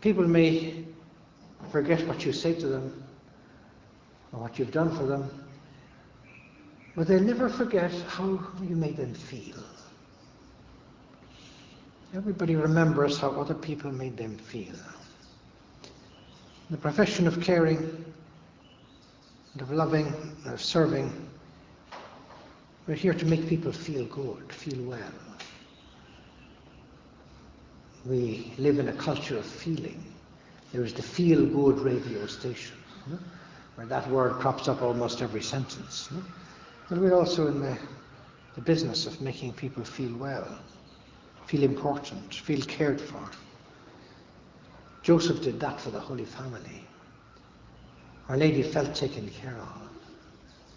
people 0.00 0.26
may 0.26 0.84
forget 1.74 2.06
what 2.06 2.24
you 2.24 2.32
say 2.32 2.54
to 2.54 2.68
them 2.68 3.02
or 4.32 4.38
what 4.38 4.60
you've 4.60 4.70
done 4.70 4.96
for 4.96 5.06
them, 5.06 5.28
but 6.94 7.08
they'll 7.08 7.18
never 7.18 7.48
forget 7.48 7.90
how 8.06 8.38
you 8.62 8.76
made 8.76 8.96
them 8.96 9.12
feel. 9.12 9.58
Everybody 12.14 12.54
remembers 12.54 13.18
how 13.18 13.30
other 13.30 13.54
people 13.54 13.90
made 13.90 14.16
them 14.16 14.38
feel. 14.38 14.76
The 16.70 16.76
profession 16.76 17.26
of 17.26 17.40
caring, 17.40 17.78
and 19.54 19.62
of 19.62 19.72
loving, 19.72 20.14
and 20.44 20.54
of 20.54 20.62
serving, 20.62 21.12
we're 22.86 22.94
here 22.94 23.14
to 23.14 23.26
make 23.26 23.48
people 23.48 23.72
feel 23.72 24.04
good, 24.04 24.52
feel 24.52 24.80
well. 24.84 25.18
We 28.06 28.52
live 28.58 28.78
in 28.78 28.86
a 28.90 28.92
culture 28.92 29.38
of 29.38 29.44
feeling. 29.44 30.13
There 30.74 30.82
is 30.82 30.92
the 30.92 31.02
feel 31.02 31.46
good 31.46 31.78
radio 31.78 32.26
station. 32.26 32.76
where 33.76 33.86
that 33.86 34.10
word 34.10 34.32
crops 34.40 34.66
up 34.66 34.82
almost 34.82 35.22
every 35.22 35.40
sentence. 35.40 36.10
No? 36.10 36.20
But 36.88 36.98
we're 36.98 37.14
also 37.14 37.46
in 37.46 37.60
the, 37.60 37.78
the 38.56 38.60
business 38.60 39.06
of 39.06 39.20
making 39.20 39.52
people 39.52 39.84
feel 39.84 40.12
well, 40.16 40.58
feel 41.46 41.62
important, 41.62 42.34
feel 42.34 42.60
cared 42.62 43.00
for. 43.00 43.22
Joseph 45.04 45.42
did 45.42 45.60
that 45.60 45.80
for 45.80 45.90
the 45.90 46.00
Holy 46.00 46.24
Family. 46.24 46.84
Our 48.28 48.36
Lady 48.36 48.64
felt 48.64 48.96
taken 48.96 49.30
care 49.30 49.56
of, 49.56 49.88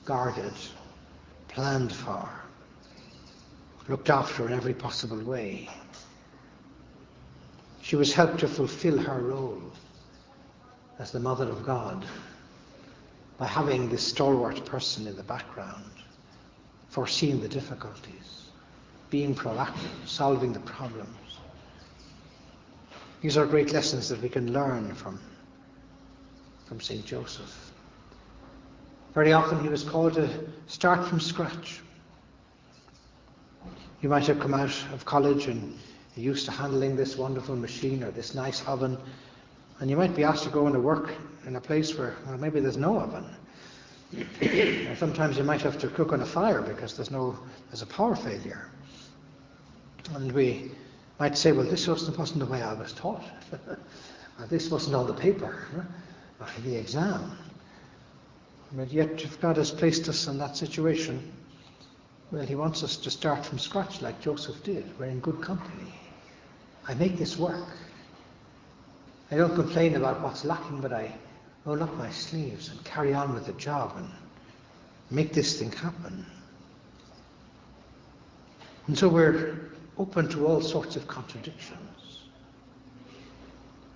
guarded, 0.06 0.54
planned 1.48 1.92
for, 1.92 2.30
looked 3.90 4.12
after 4.12 4.46
in 4.46 4.54
every 4.54 4.76
possible 4.76 5.24
way. 5.24 5.68
She 7.88 7.96
was 7.96 8.14
helped 8.14 8.40
to 8.40 8.50
fulfill 8.50 8.98
her 8.98 9.22
role 9.22 9.62
as 11.00 11.12
the 11.14 11.22
Mother 11.22 11.46
of 11.46 11.66
God 11.66 12.06
by 13.38 13.46
having 13.48 13.88
this 13.88 14.06
stalwart 14.06 14.66
person 14.66 15.08
in 15.08 15.16
the 15.16 15.24
background, 15.24 15.94
foreseeing 16.90 17.40
the 17.40 17.48
difficulties, 17.48 18.50
being 19.10 19.34
proactive, 19.34 20.06
solving 20.06 20.52
the 20.52 20.60
problems. 20.60 21.38
These 23.22 23.38
are 23.38 23.46
great 23.46 23.72
lessons 23.72 24.10
that 24.10 24.22
we 24.22 24.28
can 24.28 24.52
learn 24.52 24.94
from, 24.94 25.18
from 26.66 26.82
St. 26.82 27.06
Joseph. 27.06 27.72
Very 29.14 29.32
often 29.32 29.62
he 29.62 29.70
was 29.70 29.86
called 29.86 30.16
to 30.16 30.28
start 30.68 31.08
from 31.08 31.22
scratch. 31.22 31.80
You 34.02 34.10
might 34.10 34.28
have 34.28 34.42
come 34.42 34.54
out 34.54 34.76
of 34.92 35.06
college 35.06 35.48
and 35.48 35.80
used 36.22 36.46
to 36.46 36.52
handling 36.52 36.96
this 36.96 37.18
wonderful 37.18 37.56
machine 37.56 38.04
or 38.04 38.12
this 38.12 38.34
nice 38.36 38.66
oven, 38.68 38.98
and 39.80 39.90
you 39.90 39.98
might 39.98 40.16
be 40.16 40.24
asked 40.24 40.44
to 40.44 40.50
go 40.50 40.68
into 40.68 40.80
work 40.80 41.14
in 41.46 41.56
a 41.56 41.62
place 41.62 41.98
where 41.98 42.16
well, 42.26 42.38
maybe 42.38 42.60
there's 42.60 42.78
no 42.78 43.00
oven. 43.00 43.26
sometimes 44.98 45.38
you 45.38 45.44
might 45.44 45.62
have 45.62 45.78
to 45.78 45.88
cook 45.90 46.14
on 46.14 46.22
a 46.22 46.26
fire 46.26 46.62
because 46.62 46.96
there's 46.96 47.12
no 47.12 47.38
there's 47.70 47.82
a 47.82 47.88
power 47.88 48.16
failure. 48.16 48.70
And 50.16 50.32
we 50.32 50.72
might 51.20 51.38
say, 51.38 51.52
well, 51.52 51.66
this 51.66 51.88
wasn't, 51.88 52.18
wasn't 52.18 52.40
the 52.40 52.46
way 52.46 52.62
I 52.62 52.74
was 52.74 52.94
taught. 52.94 53.24
this 54.50 54.70
wasn't 54.70 54.96
on 54.96 55.08
the 55.08 55.14
paper 55.14 55.68
or 56.40 56.48
the 56.64 56.76
exam. 56.76 57.38
But 58.74 58.92
yet, 58.92 59.22
if 59.24 59.40
God 59.42 59.58
has 59.58 59.72
placed 59.72 60.08
us 60.10 60.28
in 60.28 60.38
that 60.38 60.58
situation, 60.58 61.32
well, 62.32 62.46
He 62.46 62.56
wants 62.56 62.84
us 62.84 62.98
to 62.98 63.10
start 63.10 63.46
from 63.46 63.60
scratch 63.60 64.02
like 64.02 64.22
Joseph 64.22 64.62
did. 64.64 64.98
We're 65.00 65.06
in 65.06 65.20
good 65.20 65.42
company. 65.42 65.94
I 66.88 66.94
make 66.94 67.18
this 67.18 67.38
work. 67.38 67.68
I 69.30 69.36
don't 69.36 69.56
complain 69.56 69.96
about 69.96 70.22
what's 70.22 70.46
lacking, 70.46 70.80
but 70.80 70.94
I 70.94 71.14
roll 71.66 71.84
up 71.84 71.94
my 71.98 72.10
sleeves 72.10 72.70
and 72.70 72.84
carry 72.86 73.14
on 73.14 73.34
with 73.34 73.46
the 73.46 73.54
job 73.54 73.94
and 73.98 74.10
make 75.12 75.34
this 75.34 75.60
thing 75.60 75.72
happen. 75.72 76.26
And 78.88 78.98
so 78.98 79.10
we're 79.10 79.72
open 79.98 80.30
to 80.30 80.48
all 80.48 80.62
sorts 80.62 80.96
of 80.96 81.08
contradictions. 81.08 82.24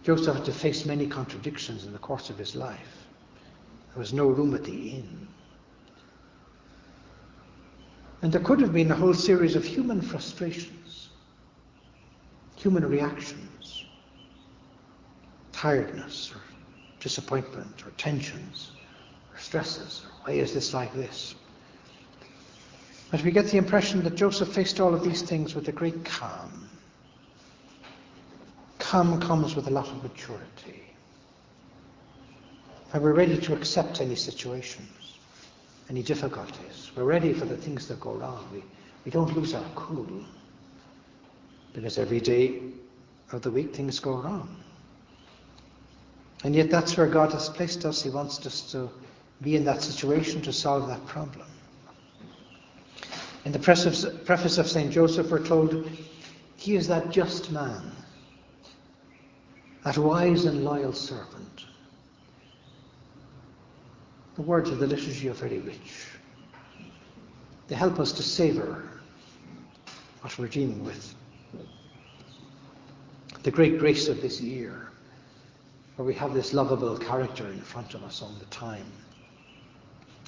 Joseph 0.04 0.36
had 0.36 0.46
to 0.46 0.52
face 0.52 0.86
many 0.86 1.08
contradictions 1.08 1.86
in 1.86 1.94
the 1.94 2.00
course 2.00 2.30
of 2.30 2.38
his 2.38 2.56
life. 2.56 3.06
There 3.94 4.00
was 4.00 4.12
no 4.12 4.28
room 4.28 4.54
at 4.54 4.66
the 4.66 4.90
inn. 4.90 5.28
And 8.22 8.32
there 8.32 8.42
could 8.42 8.60
have 8.62 8.74
been 8.74 8.92
a 8.92 8.96
whole 8.96 9.14
series 9.14 9.56
of 9.56 9.64
human 9.64 10.02
frustrations, 10.02 10.81
human 12.62 12.88
reactions, 12.88 13.86
tiredness, 15.52 16.32
or 16.32 16.42
disappointment, 17.00 17.84
or 17.86 17.90
tensions, 17.92 18.72
or 19.34 19.40
stresses. 19.40 20.04
Or 20.06 20.12
why 20.34 20.40
is 20.40 20.54
this 20.54 20.72
like 20.72 20.94
this? 20.94 21.34
But 23.10 23.24
we 23.24 23.32
get 23.32 23.48
the 23.48 23.58
impression 23.58 24.04
that 24.04 24.16
Joseph 24.16 24.50
faced 24.50 24.80
all 24.80 24.94
of 24.94 25.04
these 25.04 25.24
things 25.24 25.56
with 25.56 25.68
a 25.70 25.72
great 25.72 26.06
calm. 26.06 26.70
Calm 28.78 29.20
comes 29.20 29.56
with 29.56 29.68
a 29.68 29.72
lot 29.72 29.88
of 29.88 30.04
maturity. 30.04 30.84
And 32.94 33.02
we're 33.02 33.14
ready 33.14 33.38
to 33.38 33.54
accept 33.54 34.02
any 34.02 34.16
situations, 34.16 35.18
any 35.90 36.04
difficulties. 36.04 36.92
We're 36.96 37.06
ready 37.06 37.34
for 37.34 37.46
the 37.46 37.58
things 37.58 37.88
that 37.88 38.00
go 38.00 38.14
wrong. 38.14 38.48
We, 38.54 38.64
we 39.04 39.12
don't 39.12 39.36
lose 39.36 39.56
our 39.56 39.66
cool. 39.76 40.24
Because 41.74 41.98
every 41.98 42.20
day 42.20 42.62
of 43.32 43.42
the 43.42 43.52
week 43.52 43.74
things 43.76 44.00
go 44.00 44.18
wrong. 44.18 44.58
And 46.44 46.56
yet 46.56 46.70
that's 46.70 46.98
where 46.98 47.08
God 47.08 47.32
has 47.34 47.50
placed 47.50 47.86
us. 47.86 48.02
He 48.04 48.10
wants 48.10 48.46
us 48.46 48.72
to 48.72 48.90
be 49.42 49.56
in 49.56 49.64
that 49.66 49.82
situation 49.82 50.42
to 50.42 50.52
solve 50.52 50.88
that 50.88 51.06
problem. 51.06 51.48
In 53.46 53.52
the 53.52 53.60
preface 53.60 54.58
of 54.58 54.68
St. 54.68 54.92
Joseph, 54.92 55.32
we're 55.32 55.46
told 55.46 55.90
he 56.58 56.76
is 56.76 56.88
that 56.88 57.10
just 57.10 57.52
man, 57.52 57.92
that 59.84 59.98
wise 59.98 60.46
and 60.46 60.64
loyal 60.64 60.94
servant. 60.94 61.66
The 64.36 64.44
words 64.44 64.70
of 64.70 64.80
the 64.80 64.88
liturgy 64.88 65.28
are 65.30 65.34
very 65.34 65.60
rich. 65.60 66.08
They 67.68 67.76
help 67.76 68.00
us 68.00 68.12
to 68.14 68.24
savour 68.24 68.84
what 70.22 70.38
we're 70.38 70.48
dealing 70.48 70.84
with. 70.84 71.16
The 73.44 73.52
great 73.52 73.80
grace 73.80 74.08
of 74.08 74.22
this 74.22 74.40
year, 74.40 74.90
where 75.96 76.06
we 76.06 76.14
have 76.14 76.34
this 76.34 76.54
lovable 76.54 76.98
character 76.98 77.48
in 77.48 77.60
front 77.60 77.96
of 77.96 78.04
us 78.04 78.22
all 78.22 78.34
the 78.40 78.46
time. 78.46 78.86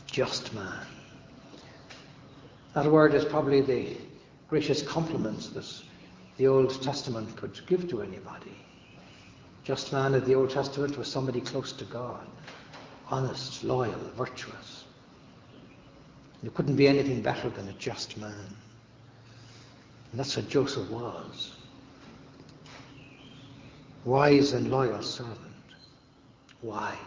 Just 0.07 0.53
man. 0.53 0.85
That 2.73 2.91
word 2.91 3.13
is 3.13 3.23
probably 3.23 3.61
the 3.61 3.97
greatest 4.49 4.87
compliment 4.87 5.53
that 5.53 5.83
the 6.37 6.47
Old 6.47 6.81
Testament 6.81 7.35
could 7.35 7.59
give 7.67 7.87
to 7.89 8.01
anybody. 8.01 8.57
Just 9.63 9.93
man 9.93 10.15
in 10.15 10.25
the 10.25 10.33
Old 10.33 10.49
Testament 10.49 10.97
was 10.97 11.07
somebody 11.07 11.39
close 11.39 11.71
to 11.73 11.85
God, 11.85 12.25
honest, 13.09 13.63
loyal, 13.63 13.99
virtuous. 14.15 14.85
There 16.41 16.51
couldn't 16.51 16.75
be 16.75 16.87
anything 16.87 17.21
better 17.21 17.49
than 17.49 17.69
a 17.69 17.73
just 17.73 18.17
man. 18.17 18.55
And 20.11 20.19
that's 20.19 20.35
what 20.35 20.49
Joseph 20.49 20.89
was. 20.89 21.51
Wise 24.05 24.53
and 24.53 24.69
loyal 24.69 25.01
servant. 25.01 25.39
Wise. 26.61 26.97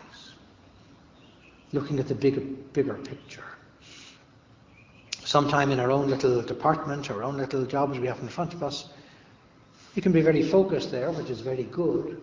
Looking 1.73 1.99
at 1.99 2.09
the 2.09 2.15
bigger, 2.15 2.41
bigger 2.41 2.95
picture 2.95 3.45
sometime 5.27 5.73
in 5.73 5.81
our 5.81 5.91
own 5.91 6.09
little 6.09 6.41
department, 6.41 7.11
our 7.11 7.23
own 7.25 7.37
little 7.37 7.67
jobs 7.67 7.99
we 7.99 8.07
have 8.07 8.21
in 8.21 8.29
front 8.29 8.55
of 8.55 8.63
us, 8.63 8.89
we 9.97 10.03
can 10.03 10.13
be 10.13 10.21
very 10.21 10.43
focused 10.43 10.91
there, 10.91 11.11
which 11.11 11.31
is 11.31 11.41
very 11.41 11.65
good. 11.65 12.21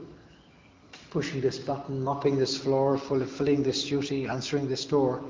Pushing 1.09 1.41
this 1.41 1.59
button, 1.59 2.01
mopping 2.03 2.37
this 2.37 2.57
floor, 2.57 2.97
fulfilling 2.97 3.61
this 3.61 3.83
duty, 3.83 4.25
answering 4.27 4.67
this 4.69 4.85
door. 4.85 5.23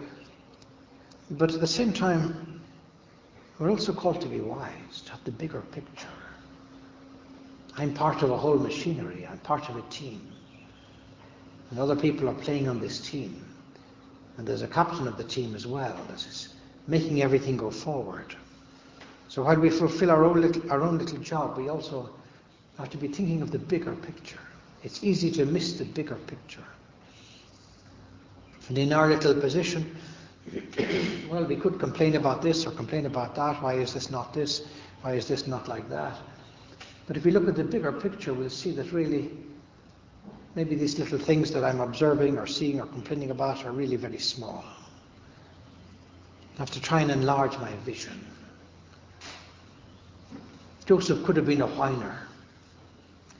But 1.32 1.54
at 1.54 1.62
the 1.62 1.68
same 1.68 1.92
time, 1.92 2.62
we're 3.60 3.72
also 3.72 3.92
called 3.92 4.22
to 4.22 4.28
be 4.28 4.40
wise, 4.40 5.02
to 5.06 5.12
have 5.12 5.24
the 5.24 5.32
bigger 5.32 5.62
picture. 5.72 6.08
I'm 7.78 7.94
part 7.94 8.22
of 8.22 8.30
a 8.30 8.38
whole 8.38 8.58
machinery, 8.58 9.28
I'm 9.30 9.40
part 9.40 9.70
of 9.70 9.78
a 9.78 9.82
team. 9.84 10.32
And 11.70 11.80
other 11.80 11.96
people 11.96 12.30
are 12.30 12.36
playing 12.36 12.68
on 12.68 12.80
this 12.80 13.00
team. 13.00 13.44
And 14.38 14.48
there's 14.48 14.62
a 14.62 14.68
captain 14.68 15.08
of 15.08 15.18
the 15.18 15.24
team 15.24 15.56
as 15.56 15.66
well. 15.66 15.98
This 16.10 16.54
making 16.88 17.22
everything 17.22 17.58
go 17.58 17.72
forward. 17.72 18.36
So 19.30 19.44
while 19.44 19.60
we 19.60 19.70
fulfill 19.70 20.12
our 20.12 20.24
own 20.26 20.42
little, 20.42 20.72
our 20.72 20.82
own 20.82 20.98
little 20.98 21.18
job, 21.20 21.58
we 21.58 21.70
also 21.70 22.10
have 22.78 22.90
to 22.92 22.98
be 22.98 23.08
thinking 23.08 23.42
of 23.42 23.52
the 23.52 23.60
bigger 23.60 23.96
picture. 23.96 24.40
It's 24.84 25.04
easy 25.04 25.32
to 25.32 25.46
miss 25.46 25.74
the 25.74 25.86
bigger 25.86 26.16
picture. 26.16 26.64
And 28.68 28.78
in 28.78 28.94
our 28.94 29.08
little 29.08 29.34
position, 29.34 29.96
well, 31.30 31.46
we 31.46 31.56
could 31.56 31.80
complain 31.80 32.16
about 32.16 32.42
this 32.42 32.66
or 32.66 32.72
complain 32.72 33.06
about 33.06 33.36
that. 33.36 33.62
Why 33.62 33.74
is 33.76 33.94
this 33.94 34.12
not 34.12 34.34
this? 34.34 34.68
Why 35.02 35.14
is 35.14 35.28
this 35.28 35.48
not 35.48 35.68
like 35.68 35.90
that? 35.90 36.18
But 37.08 37.18
if 37.18 37.26
we 37.26 37.32
look 37.32 37.48
at 37.48 37.56
the 37.56 37.64
bigger 37.64 37.92
picture, 37.92 38.34
we'll 38.34 38.50
see 38.50 38.72
that 38.72 38.92
really 38.92 39.32
maybe 40.56 40.76
these 40.76 40.98
little 41.00 41.20
things 41.20 41.52
that 41.52 41.64
I'm 41.64 41.82
observing 41.82 42.38
or 42.38 42.48
seeing 42.48 42.80
or 42.80 42.86
complaining 42.86 43.32
about 43.32 43.66
are 43.66 43.72
really 43.72 43.96
very 43.96 44.20
small. 44.20 44.64
I 46.56 46.60
have 46.60 46.72
to 46.72 46.82
try 46.82 47.02
and 47.02 47.12
enlarge 47.12 47.58
my 47.58 47.74
vision. 47.86 48.26
Joseph 50.86 51.24
could 51.26 51.36
have 51.38 51.46
been 51.46 51.62
a 51.62 51.68
whiner. 51.68 52.28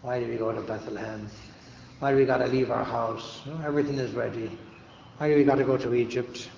Why 0.02 0.20
do 0.20 0.28
we 0.28 0.38
go 0.38 0.52
to 0.52 0.62
Bethlehem? 0.62 1.30
Why 2.00 2.12
do 2.12 2.18
we 2.18 2.26
got 2.26 2.38
to 2.38 2.48
leave 2.48 2.72
our 2.72 2.84
house? 2.84 3.42
everything 3.64 3.98
is 3.98 4.12
ready. 4.12 4.58
Why 5.18 5.30
do 5.30 5.36
we 5.36 5.44
got 5.44 5.56
to 5.56 5.64
go 5.64 5.78
to 5.78 5.94
Egypt? 5.94 6.50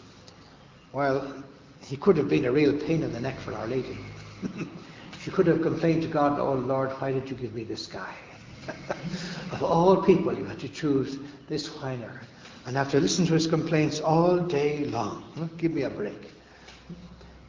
Well, 0.94 1.44
he 1.82 1.98
could 1.98 2.18
have 2.18 2.30
been 2.30 2.46
a 2.46 2.52
real 2.52 2.74
pain 2.74 3.04
in 3.04 3.12
the 3.12 3.20
neck 3.20 3.40
for 3.40 3.54
Our 3.54 3.68
Lady. 3.68 3.98
she 5.26 5.32
could 5.32 5.48
have 5.48 5.64
complained 5.64 6.04
to 6.04 6.08
God, 6.08 6.40
Oh 6.40 6.54
Lord, 6.54 6.92
why 7.02 7.12
did 7.12 7.28
you 7.28 7.36
give 7.36 7.56
me 7.56 7.64
this 7.64 7.88
guy? 7.88 8.14
of 9.52 9.64
all 9.64 10.04
people, 10.04 10.32
you 10.32 10.46
had 10.46 10.60
to 10.60 10.70
choose 10.70 11.18
this 11.48 11.66
whiner 11.68 12.22
and 12.68 12.76
have 12.76 12.92
to 12.92 13.00
listen 13.00 13.26
to 13.26 13.34
his 13.34 13.48
complaints 13.48 14.00
all 14.00 14.38
day 14.38 14.86
long. 14.86 15.50
Give 15.58 15.72
me 15.72 15.82
a 15.82 15.90
break. 15.90 16.32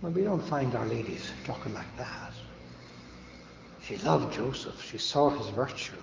Well, 0.00 0.10
we 0.10 0.22
don't 0.22 0.40
find 0.40 0.74
our 0.74 0.86
ladies 0.86 1.30
talking 1.44 1.74
like 1.74 1.94
that. 1.98 2.32
She 3.82 3.98
loved 3.98 4.32
Joseph. 4.32 4.82
She 4.82 4.96
saw 4.96 5.28
his 5.28 5.48
virtue. 5.48 6.00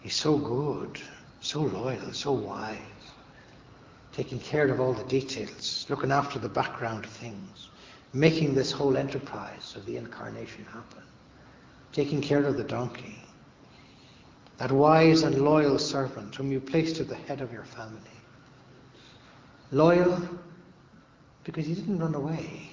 He's 0.00 0.16
so 0.16 0.36
good, 0.36 1.00
so 1.40 1.60
loyal, 1.60 2.12
so 2.12 2.32
wise, 2.32 2.76
taking 4.12 4.40
care 4.40 4.66
of 4.66 4.80
all 4.80 4.94
the 4.94 5.04
details, 5.04 5.86
looking 5.88 6.10
after 6.10 6.40
the 6.40 6.48
background 6.48 7.06
things, 7.06 7.68
making 8.12 8.54
this 8.54 8.72
whole 8.72 8.96
enterprise 8.96 9.74
of 9.76 9.86
the 9.86 9.96
incarnation 9.96 10.64
happen, 10.64 11.02
taking 11.92 12.20
care 12.20 12.44
of 12.44 12.56
the 12.56 12.64
donkey. 12.64 13.16
That 14.58 14.72
wise 14.72 15.22
and 15.22 15.40
loyal 15.40 15.78
servant 15.78 16.34
whom 16.34 16.52
you 16.52 16.60
placed 16.60 17.00
at 17.00 17.08
the 17.08 17.14
head 17.14 17.40
of 17.40 17.52
your 17.52 17.64
family. 17.64 18.00
Loyal 19.72 20.20
because 21.44 21.66
he 21.66 21.74
didn't 21.74 21.98
run 21.98 22.14
away. 22.14 22.70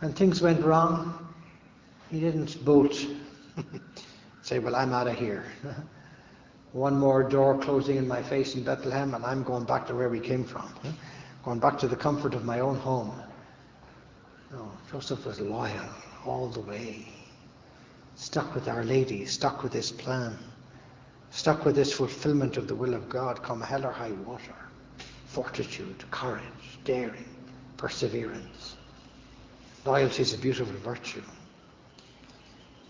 When 0.00 0.12
things 0.12 0.42
went 0.42 0.62
wrong, 0.62 1.34
he 2.10 2.20
didn't 2.20 2.62
bolt, 2.64 2.94
say, 4.42 4.58
Well, 4.58 4.76
I'm 4.76 4.92
out 4.92 5.06
of 5.06 5.16
here. 5.16 5.44
One 6.72 6.98
more 6.98 7.22
door 7.22 7.56
closing 7.58 7.96
in 7.96 8.06
my 8.06 8.22
face 8.22 8.56
in 8.56 8.64
Bethlehem, 8.64 9.14
and 9.14 9.24
I'm 9.24 9.44
going 9.44 9.64
back 9.64 9.86
to 9.86 9.94
where 9.94 10.08
we 10.08 10.18
came 10.20 10.44
from, 10.44 10.68
going 11.44 11.60
back 11.60 11.78
to 11.78 11.88
the 11.88 11.96
comfort 11.96 12.34
of 12.34 12.44
my 12.44 12.60
own 12.60 12.76
home. 12.76 13.23
No, 14.54 14.70
Joseph 14.92 15.26
was 15.26 15.40
loyal 15.40 15.88
all 16.24 16.46
the 16.46 16.60
way. 16.60 17.08
Stuck 18.14 18.54
with 18.54 18.68
Our 18.68 18.84
Lady, 18.84 19.26
stuck 19.26 19.64
with 19.64 19.72
his 19.72 19.90
plan, 19.90 20.38
stuck 21.30 21.64
with 21.64 21.74
this 21.74 21.92
fulfillment 21.92 22.56
of 22.56 22.68
the 22.68 22.74
will 22.76 22.94
of 22.94 23.08
God, 23.08 23.42
come 23.42 23.60
hell 23.60 23.84
or 23.84 23.90
high 23.90 24.12
water. 24.12 24.54
Fortitude, 25.26 26.08
courage, 26.12 26.78
daring, 26.84 27.26
perseverance. 27.76 28.76
Loyalty 29.84 30.22
is 30.22 30.34
a 30.34 30.38
beautiful 30.38 30.76
virtue. 30.76 31.22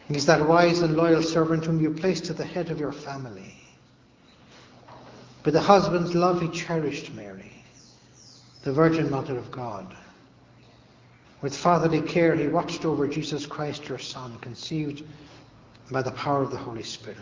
He's 0.07 0.27
that 0.27 0.47
wise 0.47 0.81
and 0.81 0.99
loyal 0.99 1.23
servant 1.23 1.65
whom 1.65 1.81
you 1.81 1.91
placed 1.91 2.29
at 2.29 2.37
the 2.37 2.45
head 2.45 2.71
of 2.71 2.79
your 2.79 2.93
family. 2.93 3.55
With 5.47 5.55
the 5.55 5.63
husband's 5.63 6.15
love, 6.15 6.43
he 6.43 6.49
cherished 6.49 7.15
Mary, 7.15 7.65
the 8.65 8.73
Virgin 8.73 9.11
Mother 9.11 9.39
of 9.39 9.51
God. 9.51 9.97
With 11.45 11.55
fatherly 11.55 12.01
care, 12.01 12.35
he 12.35 12.49
watched 12.49 12.87
over 12.87 13.07
Jesus 13.07 13.45
Christ, 13.45 13.87
your 13.87 13.99
Son, 13.99 14.39
conceived 14.39 15.05
by 15.91 16.01
the 16.01 16.11
power 16.13 16.41
of 16.41 16.51
the 16.51 16.57
Holy 16.57 16.83
Spirit. 16.83 17.19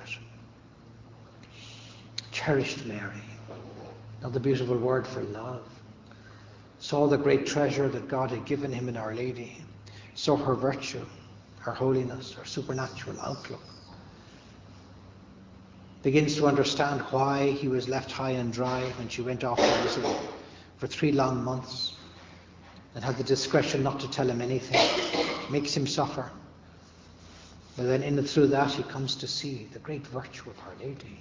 Cherished 2.30 2.86
Mary, 2.86 3.20
another 4.20 4.38
beautiful 4.38 4.78
word 4.78 5.08
for 5.08 5.24
love. 5.24 5.64
Saw 6.78 7.08
the 7.08 7.18
great 7.18 7.46
treasure 7.46 7.88
that 7.88 8.06
God 8.06 8.30
had 8.30 8.44
given 8.44 8.70
him 8.70 8.88
in 8.88 8.96
Our 8.96 9.12
Lady. 9.12 9.56
Saw 10.14 10.36
her 10.36 10.54
virtue, 10.54 11.04
her 11.58 11.72
holiness, 11.72 12.32
her 12.34 12.44
supernatural 12.44 13.18
outlook. 13.22 13.64
Begins 16.04 16.36
to 16.36 16.46
understand 16.46 17.00
why 17.10 17.50
he 17.50 17.66
was 17.66 17.88
left 17.88 18.12
high 18.12 18.30
and 18.30 18.52
dry 18.52 18.82
when 18.98 19.08
she 19.08 19.20
went 19.20 19.42
off 19.42 19.58
to 19.58 19.84
Italy 19.84 20.16
for 20.78 20.86
three 20.86 21.10
long 21.10 21.42
months 21.42 21.94
and 22.94 23.04
had 23.04 23.16
the 23.16 23.24
discretion 23.24 23.82
not 23.82 24.00
to 24.00 24.10
tell 24.10 24.28
him 24.28 24.40
anything, 24.40 24.80
makes 25.50 25.74
him 25.74 25.86
suffer. 25.86 26.30
But 27.76 27.84
then 27.84 28.02
in 28.02 28.18
and 28.18 28.28
through 28.28 28.48
that 28.48 28.70
he 28.70 28.82
comes 28.82 29.16
to 29.16 29.26
see 29.26 29.68
the 29.72 29.78
great 29.78 30.06
virtue 30.06 30.50
of 30.50 30.58
Our 30.60 30.74
Lady, 30.86 31.18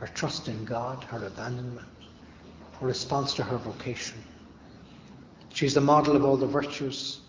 her 0.00 0.08
trust 0.08 0.48
in 0.48 0.64
God, 0.64 1.04
her 1.04 1.24
abandonment, 1.24 1.86
her 2.80 2.86
response 2.86 3.34
to 3.34 3.44
her 3.44 3.58
vocation. 3.58 4.22
She's 5.50 5.74
the 5.74 5.80
model 5.80 6.16
of 6.16 6.24
all 6.24 6.36
the 6.36 6.46
virtues, 6.46 7.20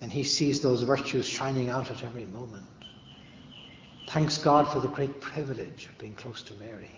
and 0.00 0.10
he 0.10 0.24
sees 0.24 0.60
those 0.60 0.82
virtues 0.82 1.26
shining 1.26 1.68
out 1.68 1.90
at 1.90 2.02
every 2.02 2.26
moment. 2.26 2.64
Thanks 4.08 4.38
God 4.38 4.66
for 4.72 4.80
the 4.80 4.88
great 4.88 5.20
privilege 5.20 5.86
of 5.86 5.96
being 5.98 6.14
close 6.14 6.42
to 6.42 6.54
Mary. 6.54 6.90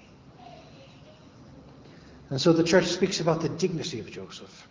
And 2.31 2.41
so 2.41 2.53
the 2.53 2.65
church 2.65 2.87
speaks 2.87 3.21
about 3.21 3.43
the 3.43 3.51
dignity 3.51 4.01
of 4.01 4.11
Joseph. 4.11 4.69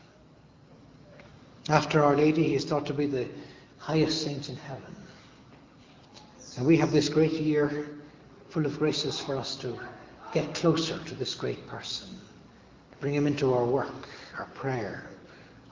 After 1.71 2.03
Our 2.03 2.17
Lady, 2.17 2.43
he 2.43 2.55
is 2.55 2.65
thought 2.65 2.85
to 2.87 2.93
be 2.93 3.05
the 3.05 3.29
highest 3.77 4.25
saint 4.25 4.49
in 4.49 4.57
heaven. 4.57 4.93
And 6.57 6.67
we 6.67 6.75
have 6.75 6.91
this 6.91 7.07
great 7.07 7.31
year 7.31 7.87
full 8.49 8.65
of 8.65 8.77
graces 8.77 9.21
for 9.21 9.37
us 9.37 9.55
to 9.61 9.79
get 10.33 10.53
closer 10.53 10.99
to 10.99 11.15
this 11.15 11.33
great 11.33 11.65
person, 11.67 12.09
bring 12.99 13.13
him 13.13 13.25
into 13.25 13.53
our 13.53 13.63
work, 13.63 14.09
our 14.37 14.47
prayer, 14.47 15.11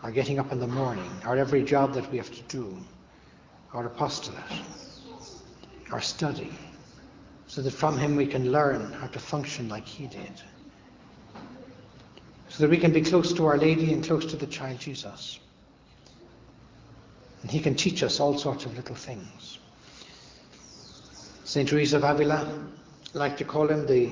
our 0.01 0.09
getting 0.09 0.39
up 0.39 0.53
in 0.53 0.59
the 0.62 0.67
morning, 0.67 1.12
our 1.25 1.35
every 1.35 1.65
job 1.65 1.93
that 1.95 2.09
we 2.13 2.17
have 2.17 2.33
to 2.33 2.43
do, 2.43 2.77
our 3.73 3.85
apostolate, 3.85 4.41
our 5.91 5.99
study, 5.99 6.53
so 7.47 7.62
that 7.62 7.71
from 7.71 7.97
him 7.97 8.15
we 8.15 8.25
can 8.25 8.53
learn 8.53 8.93
how 8.93 9.07
to 9.07 9.19
function 9.19 9.67
like 9.67 9.85
he 9.85 10.07
did. 10.07 10.41
So 12.47 12.63
that 12.63 12.69
we 12.69 12.77
can 12.77 12.93
be 12.93 13.01
close 13.01 13.33
to 13.33 13.45
Our 13.47 13.57
Lady 13.57 13.91
and 13.91 14.01
close 14.01 14.25
to 14.27 14.38
the 14.38 14.47
child 14.47 14.79
Jesus. 14.79 15.39
And 17.41 17.52
he 17.52 17.60
can 17.60 17.75
teach 17.75 18.04
us 18.04 18.19
all 18.19 18.38
sorts 18.38 18.65
of 18.65 18.75
little 18.75 18.95
things. 18.95 19.60
St. 21.45 21.67
Teresa 21.67 21.97
of 21.97 22.04
Avila, 22.04 22.47
like 23.13 23.38
to 23.38 23.43
call 23.43 23.67
him 23.67 23.88
the, 23.88 24.12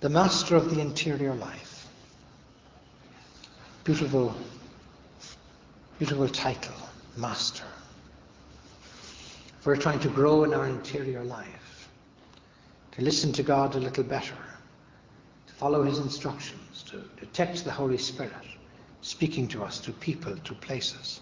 the 0.00 0.08
master 0.08 0.56
of 0.56 0.74
the 0.74 0.80
interior 0.80 1.34
life. 1.34 1.86
Beautiful, 3.84 4.34
beautiful 5.98 6.28
title, 6.28 6.74
master. 7.16 7.64
We're 9.64 9.76
trying 9.76 10.00
to 10.00 10.08
grow 10.08 10.44
in 10.44 10.54
our 10.54 10.66
interior 10.66 11.24
life, 11.24 11.88
to 12.92 13.02
listen 13.02 13.32
to 13.32 13.42
God 13.42 13.74
a 13.74 13.78
little 13.78 14.04
better, 14.04 14.36
to 15.48 15.54
follow 15.54 15.82
his 15.82 15.98
instructions, 15.98 16.84
to 16.84 17.02
detect 17.18 17.64
the 17.64 17.72
Holy 17.72 17.98
Spirit 17.98 18.32
speaking 19.02 19.46
to 19.48 19.62
us 19.62 19.80
through 19.80 19.94
people, 19.94 20.34
through 20.36 20.56
places. 20.56 21.20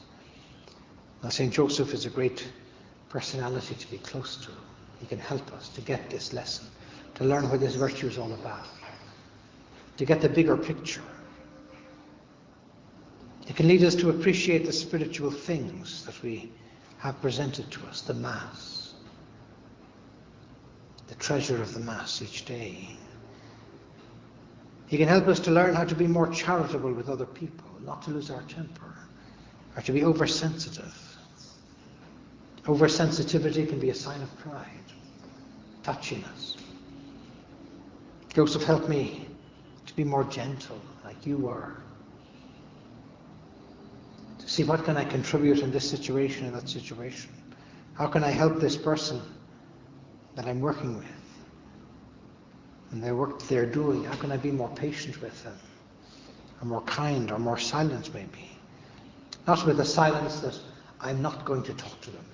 Now, 1.25 1.31
St. 1.31 1.51
Joseph 1.51 1.95
is 1.95 2.05
a 2.05 2.11
great 2.11 2.47
personality 3.09 3.75
to 3.75 3.91
be 3.91 3.97
close 3.97 4.37
to. 4.45 4.51
He 5.01 5.07
can 5.07 5.19
help 5.19 5.55
us 5.55 5.71
to 5.71 5.81
get 5.81 6.11
this 6.11 6.35
lesson, 6.35 6.67
to 7.15 7.25
learn 7.25 7.49
what 7.49 7.61
this 7.61 7.77
virtue 7.77 8.09
is 8.09 8.19
all 8.19 8.35
about, 8.35 8.67
to 9.97 10.05
get 10.05 10.21
the 10.21 10.29
bigger 10.29 10.55
picture. 10.55 11.01
It 13.49 13.57
can 13.57 13.69
lead 13.69 13.83
us 13.85 13.95
to 13.95 14.11
appreciate 14.11 14.67
the 14.67 14.73
spiritual 14.73 15.31
things 15.31 16.05
that 16.05 16.23
we 16.23 16.53
have 16.99 17.19
presented 17.23 17.71
to 17.71 17.87
us, 17.87 18.03
the 18.03 18.13
Mass, 18.13 18.93
the 21.07 21.15
treasure 21.15 21.63
of 21.63 21.73
the 21.73 21.81
Mass 21.81 22.21
each 22.21 22.45
day. 22.45 22.99
He 24.89 24.99
can 24.99 25.09
help 25.09 25.27
us 25.29 25.41
to 25.41 25.51
learn 25.51 25.75
how 25.75 25.85
to 25.85 25.95
be 25.95 26.07
more 26.07 26.29
charitable 26.29 26.93
with 26.93 27.09
other 27.09 27.25
people, 27.25 27.71
not 27.83 28.03
to 28.03 28.11
lose 28.11 28.31
our 28.31 28.43
temper, 28.43 28.95
or 29.75 29.81
to 29.81 29.93
be 29.93 30.05
oversensitive. 30.05 31.04
Oversensitivity 32.67 33.69
can 33.69 33.79
be 33.79 33.91
a 33.91 33.95
sign 33.95 34.23
of 34.23 34.39
pride, 34.39 34.65
touchiness. 35.83 36.57
Joseph, 38.33 38.65
help 38.65 38.89
me 38.89 39.29
to 39.87 39.95
be 39.95 40.03
more 40.03 40.25
gentle 40.25 40.81
like 41.05 41.27
you 41.27 41.37
were. 41.37 41.77
To 44.39 44.49
see 44.49 44.65
what 44.65 44.85
can 44.85 44.97
I 44.97 45.05
contribute 45.05 45.59
in 45.59 45.71
this 45.71 45.89
situation 45.89 46.47
and 46.47 46.55
that 46.55 46.69
situation. 46.69 47.31
How 47.95 48.07
can 48.07 48.25
I 48.25 48.31
help 48.31 48.61
this 48.61 48.77
person 48.77 49.21
that 50.35 50.47
I'm 50.47 50.61
working 50.61 50.97
with? 50.97 51.07
And 52.93 53.03
the 53.03 53.15
work 53.15 53.43
they're 53.43 53.67
doing, 53.67 54.05
how 54.05 54.15
can 54.17 54.33
I 54.33 54.39
be 54.39 54.51
more 54.51 54.71
patient 54.71 55.21
with 55.21 55.45
them? 55.45 55.59
Or 56.63 56.67
more 56.67 56.83
kind, 56.83 57.31
or 57.31 57.39
more 57.39 57.59
silent 57.59 58.13
maybe. 58.15 58.51
Not 59.47 59.67
with 59.67 59.81
a 59.81 59.85
silence 59.85 60.41
that 60.41 60.59
I'm 61.01 61.21
not 61.21 61.45
going 61.45 61.63
to 61.65 61.75
talk 61.75 62.01
to 62.01 62.11
them. 62.11 62.25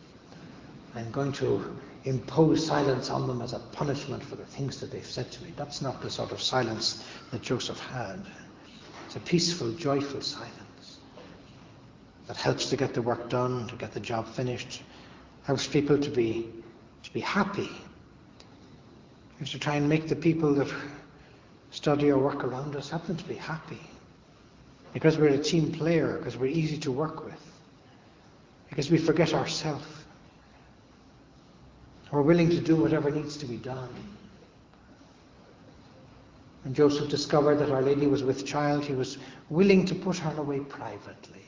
I'm 0.95 1.11
going 1.11 1.33
to 1.33 1.79
impose 2.05 2.67
silence 2.67 3.11
on 3.11 3.27
them 3.27 3.43
as 3.43 3.53
a 3.53 3.59
punishment 3.59 4.23
for 4.23 4.37
the 4.37 4.45
things 4.45 4.81
that 4.81 4.91
they've 4.91 5.05
said 5.05 5.31
to 5.33 5.45
me. 5.45 5.53
That's 5.57 5.83
not 5.83 6.03
the 6.03 6.11
sort 6.11 6.33
of 6.33 6.43
silence 6.43 7.05
that 7.31 7.43
Joseph 7.43 7.79
had. 7.79 8.25
It's 9.07 9.17
a 9.17 9.21
peaceful, 9.21 9.73
joyful 9.73 10.21
silence 10.21 10.99
that 12.27 12.37
helps 12.37 12.71
to 12.71 12.77
get 12.77 12.95
the 12.95 13.03
work 13.03 13.29
done, 13.29 13.67
to 13.69 13.77
get 13.77 13.93
the 13.93 14.01
job 14.01 14.27
finished, 14.27 14.83
helps 15.45 15.67
people 15.67 15.99
to 15.99 16.11
be 16.11 16.49
to 17.03 17.13
be 17.13 17.21
happy. 17.21 17.71
Is 19.41 19.51
to 19.53 19.59
try 19.59 19.77
and 19.77 19.89
make 19.89 20.07
the 20.09 20.17
people 20.17 20.55
that 20.55 20.69
study 21.71 22.11
or 22.11 22.19
work 22.19 22.45
around 22.45 22.77
us 22.77 22.91
happen 22.91 23.17
to 23.17 23.25
be 23.25 23.37
happy. 23.37 23.81
Because 24.93 25.17
we're 25.17 25.29
a 25.29 25.39
team 25.39 25.73
player, 25.73 26.19
because 26.19 26.37
we're 26.37 26.51
easy 26.51 26.77
to 26.79 26.93
work 26.93 27.25
with, 27.25 27.41
because 28.69 28.91
we 28.91 28.99
forget 28.99 29.33
ourselves. 29.33 30.00
We're 32.11 32.23
willing 32.23 32.51
to 32.51 32.61
do 32.61 32.77
whatever 32.77 33.11
needs 33.11 33.37
to 33.37 33.47
be 33.47 33.57
done. 33.57 33.89
When 36.65 36.75
Joseph 36.75 37.09
discovered 37.09 37.57
that 37.57 37.71
Our 37.71 37.83
Lady 37.83 38.07
was 38.07 38.23
with 38.23 38.45
child, 38.45 38.85
he 38.85 38.95
was 38.95 39.19
willing 39.49 39.87
to 39.87 39.95
put 39.95 40.19
her 40.19 40.37
away 40.39 40.61
privately, 40.61 41.45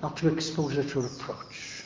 not 0.00 0.16
to 0.18 0.28
expose 0.28 0.74
her 0.74 0.84
to 0.84 1.00
reproach. 1.00 1.84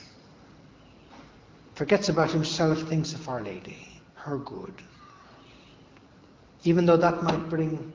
Forgets 1.74 2.08
about 2.08 2.30
himself, 2.30 2.82
thinks 2.82 3.12
of 3.14 3.28
Our 3.28 3.42
Lady, 3.42 3.88
her 4.14 4.38
good. 4.38 4.74
Even 6.64 6.86
though 6.86 6.96
that 6.96 7.22
might 7.22 7.48
bring 7.48 7.92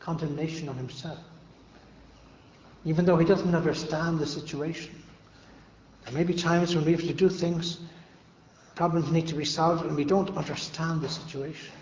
condemnation 0.00 0.68
on 0.68 0.76
himself. 0.76 1.18
Even 2.84 3.04
though 3.04 3.16
he 3.16 3.24
doesn't 3.24 3.54
understand 3.54 4.18
the 4.18 4.26
situation. 4.26 5.02
There 6.04 6.14
may 6.14 6.24
be 6.24 6.34
times 6.34 6.74
when 6.74 6.84
we 6.84 6.92
have 6.92 7.02
to 7.02 7.12
do 7.12 7.28
things, 7.28 7.78
problems 8.80 9.10
need 9.10 9.28
to 9.28 9.34
be 9.34 9.44
solved, 9.44 9.84
and 9.84 9.94
we 9.94 10.04
don't 10.04 10.34
understand 10.38 11.02
the 11.02 11.08
situation. 11.10 11.74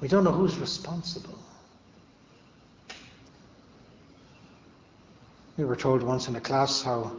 We 0.00 0.08
don't 0.08 0.24
know 0.24 0.32
who's 0.32 0.56
responsible. 0.56 1.38
We 5.58 5.66
were 5.66 5.76
told 5.76 6.02
once 6.02 6.26
in 6.26 6.36
a 6.36 6.40
class 6.40 6.80
how 6.80 7.12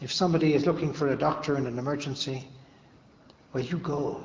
if 0.00 0.10
somebody 0.10 0.54
is 0.54 0.64
looking 0.64 0.94
for 0.94 1.08
a 1.08 1.16
doctor 1.18 1.58
in 1.58 1.66
an 1.66 1.78
emergency, 1.78 2.48
well, 3.52 3.62
you 3.62 3.76
go. 3.76 4.22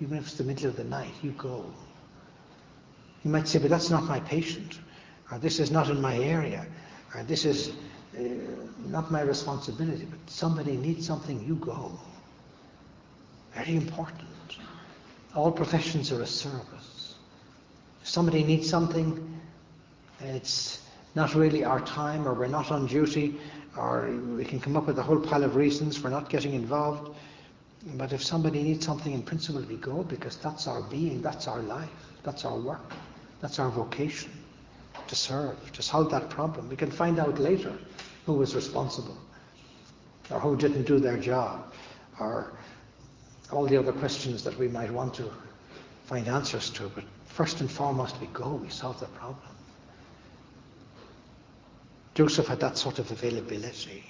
Even 0.00 0.18
if 0.18 0.28
it's 0.28 0.34
the 0.34 0.44
middle 0.44 0.70
of 0.70 0.76
the 0.76 0.84
night, 0.84 1.14
you 1.24 1.32
go. 1.32 1.64
You 3.24 3.32
might 3.32 3.48
say, 3.48 3.58
but 3.58 3.68
that's 3.68 3.90
not 3.90 4.04
my 4.04 4.20
patient, 4.20 4.78
or 5.32 5.40
this 5.40 5.58
is 5.58 5.72
not 5.72 5.90
in 5.90 6.00
my 6.00 6.16
area, 6.18 6.64
or 7.16 7.24
this 7.24 7.44
is 7.44 7.72
uh, 8.16 8.22
not 8.86 9.10
my 9.10 9.22
responsibility, 9.22 10.04
but 10.04 10.20
somebody 10.30 10.76
needs 10.76 11.04
something, 11.04 11.44
you 11.44 11.56
go. 11.56 11.98
Very 13.56 13.76
important. 13.76 14.58
All 15.34 15.50
professions 15.50 16.12
are 16.12 16.20
a 16.20 16.26
service. 16.26 17.14
If 18.02 18.08
somebody 18.08 18.44
needs 18.44 18.68
something, 18.68 19.40
it's 20.20 20.82
not 21.14 21.34
really 21.34 21.64
our 21.64 21.80
time, 21.80 22.28
or 22.28 22.34
we're 22.34 22.48
not 22.48 22.70
on 22.70 22.86
duty, 22.86 23.40
or 23.74 24.10
we 24.36 24.44
can 24.44 24.60
come 24.60 24.76
up 24.76 24.86
with 24.86 24.98
a 24.98 25.02
whole 25.02 25.18
pile 25.18 25.42
of 25.42 25.56
reasons 25.56 25.96
for 25.96 26.10
not 26.10 26.28
getting 26.28 26.52
involved. 26.52 27.16
But 27.94 28.12
if 28.12 28.22
somebody 28.22 28.62
needs 28.62 28.84
something 28.84 29.12
in 29.12 29.22
principle, 29.22 29.62
we 29.62 29.76
go 29.76 30.02
because 30.02 30.36
that's 30.36 30.66
our 30.66 30.82
being, 30.82 31.22
that's 31.22 31.48
our 31.48 31.60
life, 31.60 31.88
that's 32.24 32.44
our 32.44 32.58
work, 32.58 32.92
that's 33.40 33.58
our 33.58 33.70
vocation 33.70 34.32
to 35.08 35.16
serve, 35.16 35.72
to 35.72 35.82
solve 35.82 36.10
that 36.10 36.28
problem. 36.28 36.68
We 36.68 36.76
can 36.76 36.90
find 36.90 37.18
out 37.18 37.38
later 37.38 37.72
who 38.26 38.34
was 38.34 38.54
responsible, 38.54 39.16
or 40.30 40.40
who 40.40 40.56
didn't 40.56 40.84
do 40.84 40.98
their 40.98 41.16
job, 41.16 41.72
or 42.20 42.52
all 43.52 43.66
the 43.66 43.76
other 43.76 43.92
questions 43.92 44.42
that 44.44 44.58
we 44.58 44.68
might 44.68 44.90
want 44.90 45.14
to 45.14 45.30
find 46.04 46.28
answers 46.28 46.70
to. 46.70 46.88
But 46.88 47.04
first 47.26 47.60
and 47.60 47.70
foremost, 47.70 48.20
we 48.20 48.26
go, 48.28 48.54
we 48.54 48.68
solve 48.70 48.98
the 49.00 49.06
problem. 49.06 49.38
Joseph 52.14 52.46
had 52.46 52.60
that 52.60 52.78
sort 52.78 52.98
of 52.98 53.10
availability, 53.10 54.02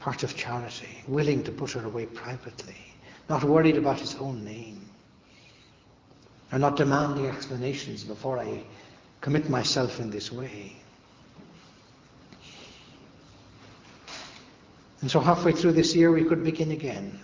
part 0.00 0.22
of 0.22 0.34
charity, 0.34 1.02
willing 1.06 1.44
to 1.44 1.52
put 1.52 1.72
her 1.72 1.84
away 1.84 2.06
privately, 2.06 2.76
not 3.28 3.44
worried 3.44 3.76
about 3.76 4.00
his 4.00 4.14
own 4.16 4.42
name, 4.42 4.80
and 6.50 6.62
not 6.62 6.76
demanding 6.76 7.26
explanations 7.26 8.02
before 8.02 8.38
I 8.38 8.62
commit 9.20 9.50
myself 9.50 10.00
in 10.00 10.10
this 10.10 10.32
way. 10.32 10.74
And 15.02 15.10
so 15.10 15.20
halfway 15.20 15.52
through 15.52 15.72
this 15.72 15.94
year, 15.94 16.10
we 16.12 16.24
could 16.24 16.44
begin 16.44 16.70
again 16.70 17.20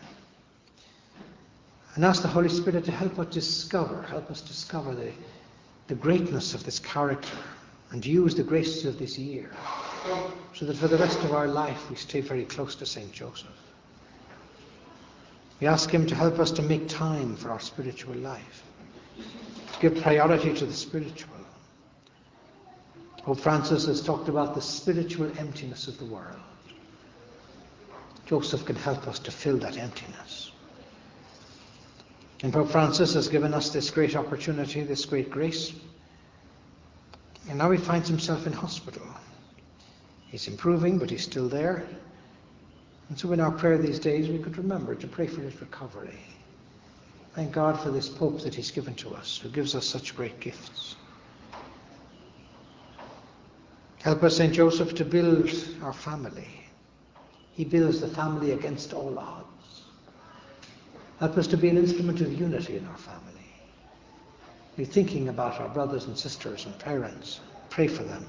and 1.95 2.05
ask 2.05 2.23
the 2.23 2.29
Holy 2.29 2.49
Spirit 2.49 2.85
to 2.85 2.93
help 2.93 3.19
us 3.19 3.27
discover, 3.27 4.03
help 4.03 4.31
us 4.31 4.41
discover 4.41 4.95
the, 4.95 5.13
the 5.89 5.95
greatness 5.95 6.55
of 6.55 6.65
this 6.65 6.79
character 6.79 7.37
and 7.91 8.05
use 8.05 8.35
the 8.35 8.43
graces 8.43 8.85
of 8.85 8.99
this 8.99 9.19
year 9.19 9.51
so 10.55 10.65
that 10.67 10.77
for 10.77 10.89
the 10.89 10.99
rest 10.99 11.19
of 11.21 11.33
our 11.33 11.49
life 11.49 11.91
we 11.91 11.97
stay 11.97 12.21
very 12.21 12.45
close 12.45 12.75
to 12.77 12.87
St. 12.87 13.11
Joseph. 13.13 13.49
We 15.61 15.67
ask 15.67 15.91
him 15.91 16.07
to 16.07 16.15
help 16.15 16.39
us 16.39 16.51
to 16.53 16.63
make 16.63 16.89
time 16.89 17.35
for 17.35 17.51
our 17.51 17.61
spiritual 17.61 18.15
life, 18.15 18.63
to 19.17 19.81
give 19.81 20.01
priority 20.03 20.55
to 20.55 20.67
the 20.67 20.73
spiritual. 20.73 21.35
Pope 23.23 23.41
Francis 23.41 23.87
has 23.87 24.01
talked 24.01 24.29
about 24.29 24.55
the 24.55 24.63
spiritual 24.63 25.31
emptiness 25.39 25.89
of 25.89 25.99
the 25.99 26.05
world. 26.05 26.37
Joseph 28.27 28.65
can 28.65 28.77
help 28.77 29.09
us 29.09 29.19
to 29.19 29.31
fill 29.31 29.57
that 29.59 29.77
emptiness. 29.77 30.48
And 32.43 32.53
Pope 32.53 32.71
Francis 32.71 33.15
has 33.15 33.29
given 33.29 33.53
us 33.53 33.71
this 33.71 33.91
great 33.91 34.15
opportunity, 34.15 34.83
this 34.83 35.05
great 35.05 35.31
grace 35.31 35.73
and 37.49 37.57
now 37.57 37.71
he 37.71 37.79
finds 37.79 38.09
himself 38.09 38.47
in 38.47 38.53
hospital. 38.53 39.07
He's 40.29 40.49
improving, 40.49 40.99
but 40.99 41.09
he's 41.09 41.23
still 41.23 41.49
there. 41.49 41.87
And 43.09 43.19
so 43.19 43.33
in 43.33 43.41
our 43.41 43.51
prayer 43.51 43.79
these 43.79 43.99
days, 43.99 44.29
we 44.29 44.39
could 44.39 44.59
remember 44.59 44.95
to 44.95 45.07
pray 45.07 45.27
for 45.27 45.41
his 45.41 45.59
recovery. 45.61 46.19
Thank 47.35 47.53
God 47.53 47.81
for 47.81 47.91
this 47.91 48.09
Pope 48.09 48.43
that 48.43 48.55
he's 48.55 48.71
given 48.71 48.95
to 48.97 49.15
us, 49.15 49.39
who 49.39 49.49
gives 49.49 49.75
us 49.75 49.87
such 49.87 50.15
great 50.15 50.39
gifts. 50.41 50.97
Help 54.01 54.23
us, 54.23 54.37
St. 54.37 54.53
Joseph, 54.53 54.95
to 54.97 55.05
build 55.05 55.51
our 55.83 55.93
family. 55.93 56.49
He 57.53 57.65
builds 57.65 58.01
the 58.01 58.09
family 58.09 58.53
against 58.53 58.93
all 58.93 59.19
odds. 59.19 59.58
Help 61.19 61.37
was 61.37 61.49
to 61.49 61.57
be 61.57 61.69
an 61.69 61.77
instrument 61.77 62.21
of 62.21 62.33
unity 62.33 62.77
in 62.77 62.87
our 62.87 62.97
family 62.97 63.29
be 64.79 64.85
thinking 64.85 65.29
about 65.29 65.61
our 65.61 65.69
brothers 65.69 66.05
and 66.05 66.17
sisters 66.17 66.65
and 66.65 66.79
parents. 66.79 67.41
Pray 67.69 67.89
for 67.89 68.05
them. 68.05 68.25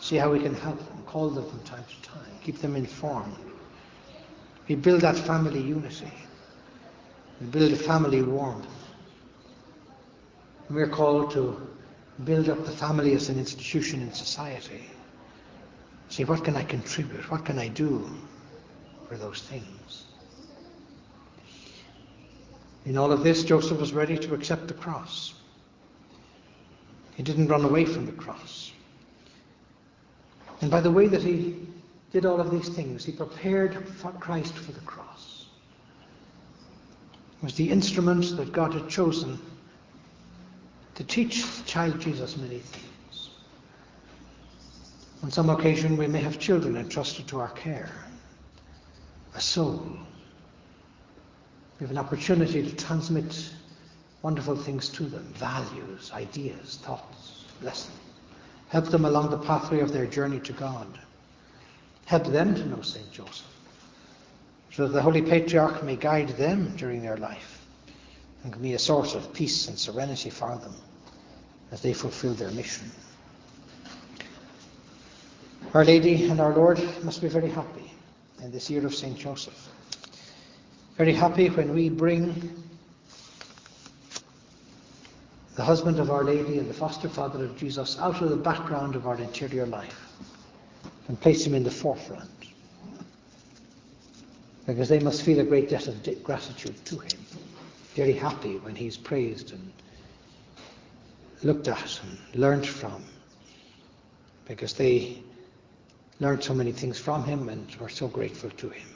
See 0.00 0.16
how 0.16 0.32
we 0.32 0.40
can 0.40 0.52
help 0.52 0.78
them. 0.78 1.04
Call 1.06 1.30
them 1.30 1.48
from 1.48 1.60
time 1.60 1.84
to 1.84 2.08
time. 2.08 2.32
Keep 2.42 2.58
them 2.58 2.74
informed. 2.74 3.36
We 4.66 4.74
build 4.74 5.02
that 5.02 5.16
family 5.16 5.62
unity. 5.62 6.12
We 7.40 7.46
build 7.46 7.72
a 7.72 7.76
family 7.76 8.20
warmth. 8.20 8.66
We're 10.68 10.88
called 10.88 11.30
to 11.30 11.68
build 12.24 12.48
up 12.48 12.64
the 12.64 12.72
family 12.72 13.14
as 13.14 13.28
an 13.28 13.38
institution 13.38 14.02
in 14.02 14.12
society. 14.12 14.90
See, 16.08 16.24
what 16.24 16.42
can 16.42 16.56
I 16.56 16.64
contribute? 16.64 17.30
What 17.30 17.44
can 17.44 17.60
I 17.60 17.68
do 17.68 18.10
for 19.08 19.16
those 19.16 19.42
things? 19.42 20.07
In 22.84 22.96
all 22.96 23.12
of 23.12 23.22
this, 23.22 23.44
Joseph 23.44 23.78
was 23.78 23.92
ready 23.92 24.16
to 24.18 24.34
accept 24.34 24.68
the 24.68 24.74
cross. 24.74 25.34
He 27.16 27.22
didn't 27.22 27.48
run 27.48 27.64
away 27.64 27.84
from 27.84 28.06
the 28.06 28.12
cross. 28.12 28.72
And 30.60 30.70
by 30.70 30.80
the 30.80 30.90
way 30.90 31.06
that 31.08 31.22
he 31.22 31.66
did 32.12 32.24
all 32.24 32.40
of 32.40 32.50
these 32.50 32.68
things, 32.68 33.04
he 33.04 33.12
prepared 33.12 33.88
for 33.88 34.12
Christ 34.12 34.54
for 34.54 34.72
the 34.72 34.80
cross. 34.80 35.46
It 37.38 37.44
was 37.44 37.54
the 37.54 37.70
instrument 37.70 38.36
that 38.36 38.52
God 38.52 38.72
had 38.72 38.88
chosen 38.88 39.38
to 40.94 41.04
teach 41.04 41.64
child 41.64 42.00
Jesus 42.00 42.36
many 42.36 42.58
things. 42.58 43.30
On 45.22 45.30
some 45.30 45.50
occasion, 45.50 45.96
we 45.96 46.06
may 46.06 46.20
have 46.20 46.38
children 46.38 46.76
entrusted 46.76 47.26
to 47.28 47.40
our 47.40 47.50
care, 47.50 47.90
a 49.34 49.40
soul, 49.40 49.98
we 51.78 51.84
have 51.84 51.92
an 51.92 51.98
opportunity 51.98 52.62
to 52.62 52.74
transmit 52.74 53.50
wonderful 54.22 54.56
things 54.56 54.88
to 54.88 55.04
them 55.04 55.32
values, 55.36 56.10
ideas, 56.12 56.78
thoughts, 56.82 57.44
lessons. 57.62 57.96
Help 58.68 58.86
them 58.86 59.04
along 59.04 59.30
the 59.30 59.38
pathway 59.38 59.80
of 59.80 59.92
their 59.92 60.06
journey 60.06 60.40
to 60.40 60.52
God. 60.52 60.86
Help 62.06 62.26
them 62.26 62.54
to 62.54 62.66
know 62.66 62.82
St. 62.82 63.10
Joseph, 63.12 63.46
so 64.72 64.88
that 64.88 64.92
the 64.92 65.02
Holy 65.02 65.22
Patriarch 65.22 65.82
may 65.84 65.94
guide 65.94 66.30
them 66.30 66.74
during 66.76 67.00
their 67.00 67.16
life 67.16 67.64
and 68.42 68.52
can 68.52 68.60
be 68.60 68.74
a 68.74 68.78
source 68.78 69.14
of 69.14 69.32
peace 69.32 69.68
and 69.68 69.78
serenity 69.78 70.30
for 70.30 70.56
them 70.56 70.74
as 71.70 71.80
they 71.80 71.92
fulfill 71.92 72.34
their 72.34 72.50
mission. 72.50 72.90
Our 75.74 75.84
Lady 75.84 76.28
and 76.28 76.40
our 76.40 76.54
Lord 76.54 76.80
must 77.04 77.22
be 77.22 77.28
very 77.28 77.50
happy 77.50 77.92
in 78.42 78.50
this 78.50 78.68
year 78.68 78.84
of 78.84 78.94
St. 78.94 79.16
Joseph 79.16 79.68
very 80.98 81.12
happy 81.12 81.48
when 81.48 81.72
we 81.72 81.88
bring 81.88 82.52
the 85.54 85.62
husband 85.62 86.00
of 86.00 86.10
Our 86.10 86.24
Lady 86.24 86.58
and 86.58 86.68
the 86.68 86.74
foster 86.74 87.08
father 87.08 87.44
of 87.44 87.56
Jesus 87.56 87.96
out 88.00 88.20
of 88.20 88.30
the 88.30 88.36
background 88.36 88.96
of 88.96 89.06
our 89.06 89.16
interior 89.16 89.64
life 89.64 90.08
and 91.06 91.20
place 91.20 91.46
him 91.46 91.54
in 91.54 91.62
the 91.62 91.70
forefront. 91.70 92.28
Because 94.66 94.88
they 94.88 94.98
must 94.98 95.22
feel 95.22 95.38
a 95.38 95.44
great 95.44 95.70
debt 95.70 95.86
of 95.86 96.24
gratitude 96.24 96.84
to 96.86 96.98
him. 96.98 97.20
Very 97.94 98.12
happy 98.12 98.58
when 98.58 98.74
he's 98.74 98.96
praised 98.96 99.52
and 99.52 99.72
looked 101.44 101.68
at 101.68 102.00
and 102.02 102.40
learned 102.40 102.66
from. 102.66 103.04
Because 104.48 104.72
they 104.72 105.22
learned 106.18 106.42
so 106.42 106.54
many 106.54 106.72
things 106.72 106.98
from 106.98 107.22
him 107.22 107.48
and 107.48 107.72
were 107.76 107.88
so 107.88 108.08
grateful 108.08 108.50
to 108.50 108.68
him. 108.70 108.88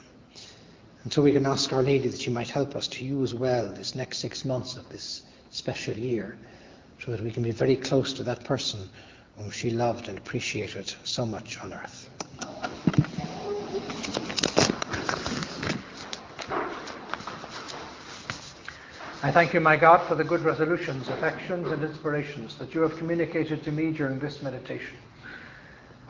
And 1.03 1.11
so 1.11 1.21
we 1.21 1.33
can 1.33 1.45
ask 1.45 1.73
Our 1.73 1.83
Lady 1.83 2.07
that 2.07 2.21
she 2.21 2.29
might 2.29 2.49
help 2.49 2.75
us 2.75 2.87
to 2.89 3.03
use 3.03 3.33
well 3.33 3.67
this 3.67 3.93
next 3.93 4.19
six 4.19 4.45
months 4.45 4.77
of 4.77 4.87
this 4.89 5.23
special 5.51 5.97
year 5.97 6.37
so 7.03 7.11
that 7.11 7.21
we 7.21 7.31
can 7.31 7.43
be 7.43 7.51
very 7.51 7.75
close 7.75 8.13
to 8.13 8.23
that 8.23 8.45
person 8.45 8.89
whom 9.37 9.51
she 9.51 9.69
loved 9.69 10.07
and 10.07 10.17
appreciated 10.17 10.93
so 11.03 11.25
much 11.25 11.59
on 11.59 11.73
earth. 11.73 12.09
I 19.25 19.31
thank 19.31 19.53
you, 19.53 19.59
my 19.59 19.77
God, 19.77 20.05
for 20.07 20.15
the 20.15 20.23
good 20.23 20.41
resolutions, 20.41 21.07
affections, 21.07 21.71
and 21.71 21.81
inspirations 21.83 22.55
that 22.57 22.73
you 22.73 22.81
have 22.81 22.97
communicated 22.97 23.63
to 23.63 23.71
me 23.71 23.91
during 23.91 24.19
this 24.19 24.41
meditation. 24.41 24.97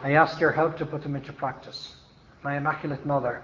I 0.04 0.14
ask 0.14 0.40
your 0.40 0.52
help 0.52 0.78
to 0.80 0.86
put 0.86 1.04
them 1.04 1.16
into 1.16 1.32
practice. 1.32 1.96
My 2.44 2.58
Immaculate 2.58 3.06
Mother, 3.06 3.44